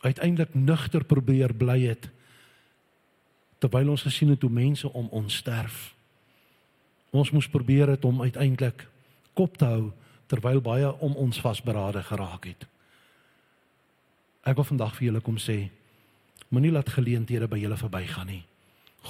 uiteindelik 0.00 0.54
nugter 0.54 1.04
probeer 1.04 1.54
bly 1.54 1.80
het 1.80 2.10
terwyl 3.58 3.88
ons 3.88 4.02
gesien 4.02 4.28
het 4.28 4.42
hoe 4.42 4.50
mense 4.50 4.92
om 4.92 5.08
ons 5.08 5.36
sterf. 5.36 5.94
Ons 7.10 7.30
moes 7.30 7.48
probeer 7.48 7.88
het 7.88 8.04
om 8.04 8.22
uiteindelik 8.22 8.88
kop 9.32 9.56
te 9.56 9.64
hou 9.64 9.92
terwyl 10.26 10.60
baie 10.60 10.90
om 10.98 11.14
ons 11.16 11.40
vasberade 11.40 12.02
geraak 12.02 12.44
het. 12.44 12.66
Ek 14.44 14.56
wil 14.56 14.64
vandag 14.64 14.96
vir 14.98 15.06
julle 15.06 15.22
kom 15.24 15.38
sê 15.40 15.70
Moenie 16.54 16.70
laat 16.70 16.92
geleenthede 16.94 17.48
by 17.50 17.58
julle 17.58 17.76
verbygaan 17.78 18.30
nie. 18.30 18.44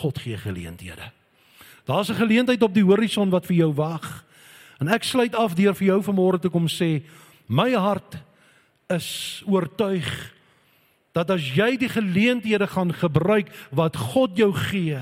God 0.01 0.19
gee 0.19 0.37
geleenthede. 0.41 1.11
Daar's 1.85 2.09
'n 2.09 2.17
geleentheid 2.17 2.63
op 2.63 2.75
die 2.75 2.85
horison 2.85 3.31
wat 3.31 3.47
vir 3.47 3.57
jou 3.57 3.73
wag. 3.75 4.25
En 4.81 4.89
ek 4.89 5.05
sluit 5.05 5.35
af 5.35 5.55
deur 5.55 5.75
vir 5.75 5.87
jou 5.87 6.03
vanmôre 6.03 6.41
te 6.41 6.49
kom 6.49 6.67
sê, 6.67 7.03
my 7.47 7.73
hart 7.73 8.17
is 8.89 9.43
oortuig 9.47 10.33
dat 11.13 11.31
as 11.31 11.43
jy 11.55 11.77
die 11.77 11.89
geleenthede 11.89 12.67
gaan 12.67 12.93
gebruik 12.93 13.49
wat 13.71 13.97
God 13.97 14.37
jou 14.37 14.53
gee 14.53 14.99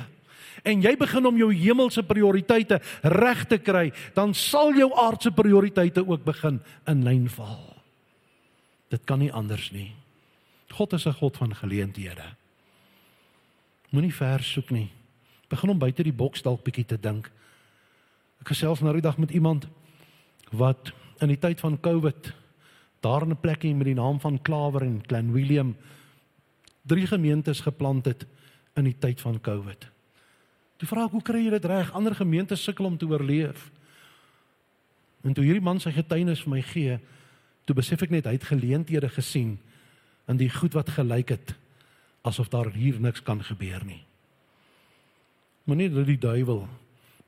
en 0.62 0.82
jy 0.82 0.96
begin 0.96 1.26
om 1.26 1.36
jou 1.36 1.50
hemelse 1.54 2.02
prioriteite 2.02 2.80
reg 3.02 3.46
te 3.50 3.58
kry, 3.58 3.92
dan 4.14 4.34
sal 4.34 4.74
jou 4.74 4.92
aardse 4.94 5.30
prioriteite 5.30 6.06
ook 6.06 6.24
begin 6.24 6.60
in 6.86 7.02
lyn 7.04 7.28
val. 7.28 7.82
Dit 8.88 9.04
kan 9.04 9.18
nie 9.18 9.32
anders 9.32 9.72
nie. 9.72 10.01
God 10.72 10.92
is 10.92 11.06
'n 11.06 11.12
God 11.12 11.36
van 11.36 11.54
geleenthede. 11.54 12.34
Moenie 13.90 14.14
ver 14.14 14.42
soek 14.42 14.70
nie. 14.70 14.90
Begin 15.48 15.70
om 15.70 15.78
buite 15.78 16.02
die 16.02 16.12
boks 16.12 16.42
dalk 16.42 16.64
bietjie 16.64 16.86
te 16.86 17.00
dink. 17.00 17.30
Ek 18.40 18.48
gesels 18.48 18.80
nou 18.80 18.92
die 18.92 19.04
dag 19.04 19.18
met 19.18 19.30
iemand 19.30 19.66
wat 20.50 20.92
in 21.20 21.28
die 21.28 21.38
tyd 21.38 21.60
van 21.60 21.80
COVID 21.80 22.32
daar 23.00 23.26
'n 23.26 23.40
plekkie 23.40 23.74
met 23.74 23.86
die 23.86 23.94
naam 23.94 24.20
van 24.20 24.42
Klawer 24.42 24.82
en 24.82 25.02
Clan 25.06 25.32
William 25.32 25.76
drie 26.82 27.06
gemeentes 27.06 27.60
geplant 27.60 28.04
het 28.04 28.26
in 28.76 28.84
die 28.84 28.98
tyd 28.98 29.20
van 29.20 29.40
COVID. 29.40 29.90
Toe 30.76 30.88
vra 30.88 31.04
ek, 31.04 31.10
"Hoe 31.10 31.22
kry 31.22 31.44
jy 31.44 31.50
dit 31.50 31.64
reg? 31.64 31.92
Ander 31.92 32.14
gemeentes 32.14 32.62
sukkel 32.62 32.84
om 32.84 32.98
te 32.98 33.06
oorleef." 33.06 33.70
En 35.22 35.32
toe 35.32 35.44
hierdie 35.44 35.62
man 35.62 35.80
sy 35.80 35.92
getuienis 35.92 36.40
vir 36.40 36.50
my 36.50 36.62
gee, 36.62 36.98
toe 37.64 37.76
besef 37.76 38.02
ek 38.02 38.10
net 38.10 38.24
hy 38.24 38.32
het 38.32 38.44
geleenthede 38.44 39.08
gesien 39.08 39.58
in 40.28 40.36
die 40.36 40.50
goed 40.50 40.74
wat 40.74 40.94
gelyk 40.94 41.28
het 41.28 41.54
asof 42.22 42.48
daar 42.48 42.70
hier 42.70 43.00
niks 43.00 43.22
kan 43.22 43.42
gebeur 43.42 43.82
nie. 43.84 44.02
Moenie 45.64 45.90
dat 45.90 46.06
die 46.06 46.18
duiwel 46.18 46.68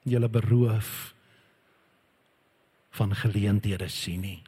julle 0.03 0.29
beroof 0.29 1.15
van 2.95 3.15
geleenthede 3.15 3.89
sien 3.89 4.21
nie. 4.21 4.43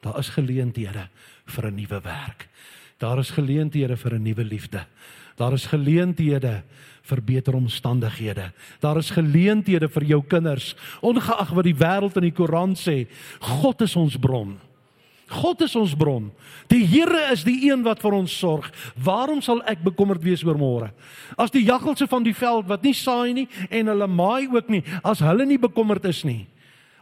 Daar 0.00 0.18
is 0.18 0.32
geleenthede 0.34 1.08
vir 1.46 1.66
'n 1.66 1.74
nuwe 1.74 2.00
werk. 2.00 2.48
Daar 2.98 3.18
is 3.18 3.30
geleenthede 3.30 3.96
vir 3.96 4.14
'n 4.14 4.22
nuwe 4.22 4.44
liefde. 4.44 4.86
Daar 5.36 5.52
is 5.52 5.66
geleenthede 5.66 6.62
vir 7.02 7.22
beter 7.22 7.54
omstandighede. 7.54 8.52
Daar 8.80 8.96
is 8.96 9.10
geleenthede 9.10 9.88
vir 9.88 10.04
jou 10.04 10.22
kinders, 10.22 10.76
ongeag 11.00 11.50
wat 11.50 11.64
die 11.64 11.74
wêreld 11.74 12.16
in 12.16 12.22
die 12.22 12.36
koerant 12.36 12.78
sê. 12.78 13.08
God 13.40 13.80
is 13.80 13.96
ons 13.96 14.16
bron. 14.16 14.58
God 15.30 15.62
is 15.62 15.76
ons 15.78 15.94
bron. 15.94 16.30
Die 16.70 16.82
Here 16.90 17.28
is 17.30 17.44
die 17.46 17.68
een 17.68 17.84
wat 17.86 18.02
vir 18.02 18.16
ons 18.18 18.34
sorg. 18.34 18.66
Waarom 18.98 19.38
sal 19.44 19.62
ek 19.70 19.84
bekommerd 19.86 20.24
wees 20.26 20.42
oor 20.42 20.58
môre? 20.58 20.90
As 21.38 21.54
die 21.54 21.62
jaggelse 21.68 22.08
van 22.10 22.26
die 22.26 22.34
veld 22.34 22.66
wat 22.70 22.82
nie 22.82 22.96
saai 22.96 23.30
nie 23.36 23.46
en 23.70 23.92
hulle 23.92 24.08
maai 24.10 24.50
ook 24.50 24.72
nie, 24.72 24.82
as 25.06 25.22
hulle 25.22 25.46
nie 25.46 25.60
bekommerd 25.60 26.08
is 26.10 26.24
nie. 26.26 26.48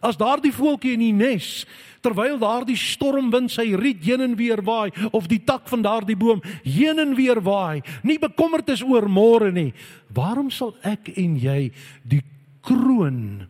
As 0.05 0.19
daardie 0.19 0.53
voeltjie 0.55 0.93
in 0.95 1.03
die 1.03 1.15
nes 1.17 1.65
terwyl 2.05 2.37
daardie 2.39 2.77
stormwind 2.79 3.51
sy 3.51 3.73
riet 3.75 4.05
heen 4.07 4.23
en 4.23 4.37
weer 4.39 4.61
waai 4.63 4.93
of 5.11 5.27
die 5.31 5.41
tak 5.43 5.67
van 5.73 5.83
daardie 5.83 6.19
boom 6.19 6.45
heen 6.63 7.03
en 7.03 7.17
weer 7.19 7.41
waai, 7.43 7.83
nie 8.07 8.21
bekommerd 8.23 8.71
is 8.71 8.85
oor 8.87 9.09
môre 9.11 9.51
nie, 9.51 9.73
waarom 10.15 10.53
sal 10.55 10.77
ek 10.87 11.11
en 11.19 11.35
jy 11.43 11.73
die 12.07 12.23
kroon 12.63 13.49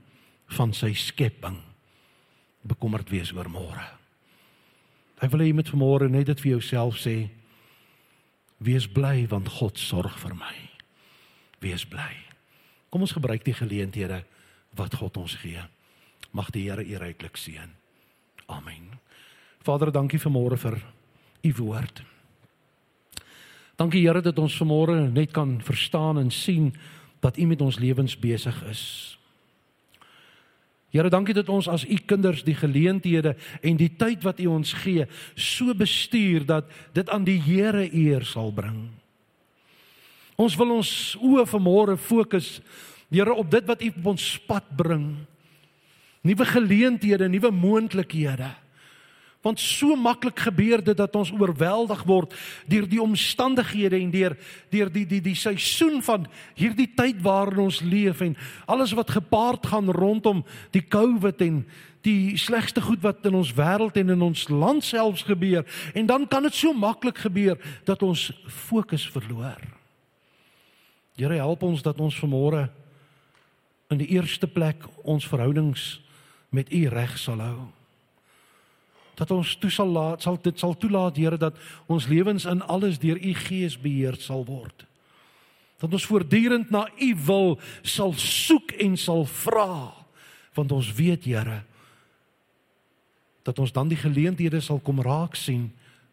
van 0.57 0.73
sy 0.73 0.95
skepping 0.97 1.61
bekommerd 2.65 3.13
wees 3.13 3.35
oor 3.37 3.53
môre? 3.53 3.98
Ek 5.19 5.33
wil 5.33 5.43
hê 5.43 5.51
jy 5.51 5.57
moet 5.59 5.71
vanmôre 5.73 6.09
net 6.11 6.29
dit 6.31 6.41
vir 6.45 6.57
jouself 6.57 7.01
sê. 7.03 7.17
Wees 8.63 8.87
bly 8.91 9.27
want 9.31 9.51
God 9.59 9.79
sorg 9.79 10.15
vir 10.23 10.35
my. 10.39 10.55
Wees 11.63 11.85
bly. 11.87 12.13
Kom 12.91 13.03
ons 13.05 13.15
gebruik 13.17 13.45
die 13.45 13.57
geleenthede 13.57 14.23
wat 14.79 14.95
God 14.99 15.19
ons 15.19 15.35
gee. 15.43 15.63
Mag 16.33 16.53
die 16.55 16.69
Here 16.69 16.85
u 16.85 17.01
ryklik 17.01 17.37
seën. 17.37 17.75
Amen. 18.49 18.95
Vader, 19.65 19.91
dankie 19.93 20.21
vir 20.23 20.33
môre 20.33 20.57
vir 20.57 20.79
u 21.45 21.53
woord. 21.59 22.03
Dankie 23.79 24.03
Here 24.07 24.23
dat 24.23 24.39
ons 24.39 24.57
vanmôre 24.59 25.11
net 25.11 25.33
kan 25.33 25.59
verstaan 25.63 26.19
en 26.19 26.31
sien 26.31 26.73
dat 27.21 27.39
u 27.39 27.47
met 27.47 27.61
ons 27.61 27.79
lewens 27.79 28.17
besig 28.19 28.63
is. 28.71 29.18
Here, 30.89 31.11
dankie 31.13 31.37
dat 31.37 31.51
ons 31.53 31.69
as 31.69 31.85
u 31.85 31.97
kinders 32.09 32.41
die 32.47 32.57
geleenthede 32.57 33.35
en 33.61 33.77
die 33.77 33.91
tyd 33.97 34.23
wat 34.25 34.41
u 34.41 34.47
ons 34.55 34.73
gee, 34.73 35.05
so 35.37 35.75
bestuur 35.77 36.47
dat 36.49 36.71
dit 36.97 37.11
aan 37.13 37.27
die 37.29 37.41
Here 37.45 37.85
eer 37.93 38.25
sal 38.25 38.53
bring. 38.53 38.87
Ons 40.39 40.57
wil 40.57 40.79
ons 40.79 40.93
oë 41.21 41.45
vanmôre 41.51 41.99
fokus, 42.01 42.61
Here, 43.13 43.33
op 43.35 43.51
dit 43.51 43.65
wat 43.69 43.83
u 43.83 43.89
op 43.89 44.15
ons 44.15 44.31
pad 44.49 44.65
bring 44.77 45.13
nuwe 46.29 46.45
geleenthede, 46.45 47.29
nuwe 47.29 47.51
moontlikhede. 47.51 48.51
Want 49.43 49.61
so 49.61 49.95
maklik 49.97 50.41
gebeur 50.49 50.83
dit 50.83 50.97
dat 50.97 51.15
ons 51.17 51.31
oorweldig 51.31 52.01
word 52.03 52.35
deur 52.67 52.89
die 52.91 53.03
omstandighede 53.03 54.01
en 54.01 54.11
deur 54.11 54.35
deur 54.73 54.91
die 54.91 55.05
die 55.07 55.21
die 55.23 55.37
seisoen 55.39 56.03
van 56.03 56.27
hierdie 56.59 56.89
tyd 56.99 57.23
waarin 57.23 57.69
ons 57.69 57.79
leef 57.81 58.21
en 58.21 58.35
alles 58.67 58.97
wat 58.99 59.15
gepaard 59.15 59.67
gaan 59.71 59.93
rondom 59.95 60.43
die 60.75 60.83
COVID 60.83 61.47
en 61.47 61.63
die 62.03 62.37
slegste 62.39 62.83
goed 62.83 63.03
wat 63.03 63.25
in 63.31 63.39
ons 63.39 63.55
wêreld 63.55 63.97
en 63.99 64.11
in 64.11 64.27
ons 64.27 64.49
land 64.51 64.85
selfs 64.85 65.23
gebeur 65.23 65.67
en 65.95 66.11
dan 66.11 66.27
kan 66.27 66.43
dit 66.43 66.55
so 66.55 66.75
maklik 66.75 67.23
gebeur 67.23 67.59
dat 67.87 68.03
ons 68.03 68.33
fokus 68.47 69.07
verloor. 69.07 69.63
Here 71.19 71.35
help 71.35 71.63
ons 71.63 71.83
dat 71.83 71.99
ons 72.01 72.19
vanmôre 72.19 72.69
in 73.91 74.03
die 74.03 74.11
eerste 74.19 74.47
plek 74.47 74.85
ons 75.03 75.27
verhoudings 75.27 75.99
met 76.51 76.71
u 76.73 76.87
reg 76.91 77.19
sal 77.19 77.43
hou. 77.43 77.78
Dat 79.19 79.31
ons 79.35 79.57
toe 79.59 79.71
sal 79.71 79.91
laat 79.91 80.23
sal 80.23 80.39
dit 80.43 80.59
sal 80.59 80.77
toelaat 80.79 81.17
Here 81.19 81.39
dat 81.39 81.57
ons 81.87 82.07
lewens 82.07 82.47
in 82.47 82.63
alles 82.63 83.01
deur 83.03 83.19
u 83.19 83.35
gees 83.35 83.79
beheer 83.81 84.17
sal 84.23 84.45
word. 84.47 84.87
Dat 85.79 85.93
ons 85.93 86.07
voortdurend 86.07 86.71
na 86.71 86.87
u 86.99 87.15
wil 87.27 87.59
sal 87.83 88.15
soek 88.19 88.75
en 88.79 88.97
sal 88.97 89.25
vra 89.25 89.95
want 90.55 90.73
ons 90.73 90.93
weet 90.95 91.27
Here 91.27 91.63
dat 93.49 93.59
ons 93.59 93.73
dan 93.73 93.89
die 93.89 93.97
geleenthede 93.97 94.61
sal 94.61 94.81
kom 94.85 95.01
raak 95.01 95.37
sien 95.39 95.71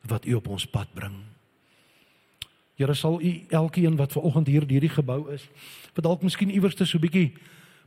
wat 0.08 0.26
u 0.26 0.38
op 0.38 0.48
ons 0.48 0.64
pad 0.72 0.88
bring. 0.96 1.18
Here 2.80 2.94
sal 2.96 3.20
u 3.22 3.32
elkeen 3.50 3.96
wat 4.00 4.16
ver 4.16 4.22
oggend 4.22 4.48
hier 4.48 4.64
hierdie 4.68 4.92
gebou 4.92 5.26
is, 5.34 5.44
wat 5.96 6.04
dalk 6.04 6.24
miskien 6.24 6.52
iewers 6.52 6.76
te 6.76 6.88
so 6.88 7.00
bietjie 7.00 7.34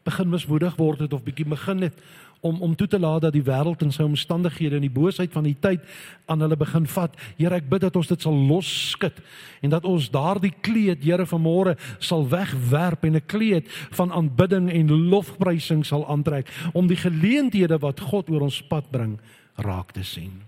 begin 0.04 0.28
mismoedig 0.32 0.76
word 0.76 1.04
het 1.04 1.12
of 1.12 1.24
bietjie 1.24 1.48
begin 1.48 1.88
het 1.88 1.96
om 2.40 2.60
om 2.62 2.74
toe 2.76 2.86
te 2.86 2.98
laat 2.98 3.22
dat 3.22 3.32
die 3.32 3.44
wêreld 3.44 3.82
en 3.82 3.92
sy 3.92 4.02
omstandighede 4.06 4.78
en 4.78 4.86
die 4.86 4.92
boosheid 4.92 5.32
van 5.32 5.46
die 5.46 5.56
tyd 5.60 5.84
aan 6.26 6.40
hulle 6.44 6.56
begin 6.56 6.86
vat. 6.86 7.14
Here, 7.36 7.56
ek 7.58 7.68
bid 7.70 7.82
dat 7.86 7.96
ons 7.96 8.10
dit 8.10 8.22
sal 8.22 8.36
losskud 8.48 9.20
en 9.62 9.70
dat 9.74 9.84
ons 9.88 10.10
daardie 10.10 10.52
kleed, 10.62 11.04
Here, 11.04 11.26
vanmôre 11.26 11.76
sal 11.98 12.28
wegwerp 12.28 13.04
en 13.04 13.16
'n 13.16 13.26
kleed 13.26 13.68
van 13.90 14.12
aanbidding 14.12 14.70
en 14.70 14.92
lofprysing 15.10 15.86
sal 15.86 16.06
aantrek 16.08 16.48
om 16.72 16.86
die 16.86 16.96
geleenthede 16.96 17.78
wat 17.78 18.00
God 18.00 18.30
oor 18.30 18.40
ons 18.40 18.62
pad 18.62 18.90
bring 18.90 19.18
raak 19.56 19.92
te 19.92 20.02
sien. 20.02 20.42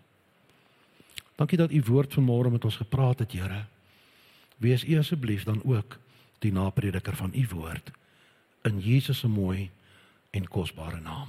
Dankie 1.37 1.59
dat 1.59 1.73
u 1.73 1.83
woord 1.87 2.15
vanmôre 2.15 2.51
met 2.51 2.65
ons 2.65 2.77
gepraat 2.77 3.19
het, 3.19 3.33
Here. 3.33 3.65
Wees 4.59 4.85
u 4.85 4.99
asseblief 4.99 5.45
dan 5.45 5.63
ook 5.65 5.99
die 6.39 6.53
naprediker 6.53 7.17
van 7.17 7.33
u 7.35 7.47
woord 7.51 7.91
in 8.63 8.81
Jesus 8.81 9.19
se 9.19 9.29
mooi 9.29 9.71
en 10.31 10.49
kosbare 10.49 11.01
naam. 11.01 11.29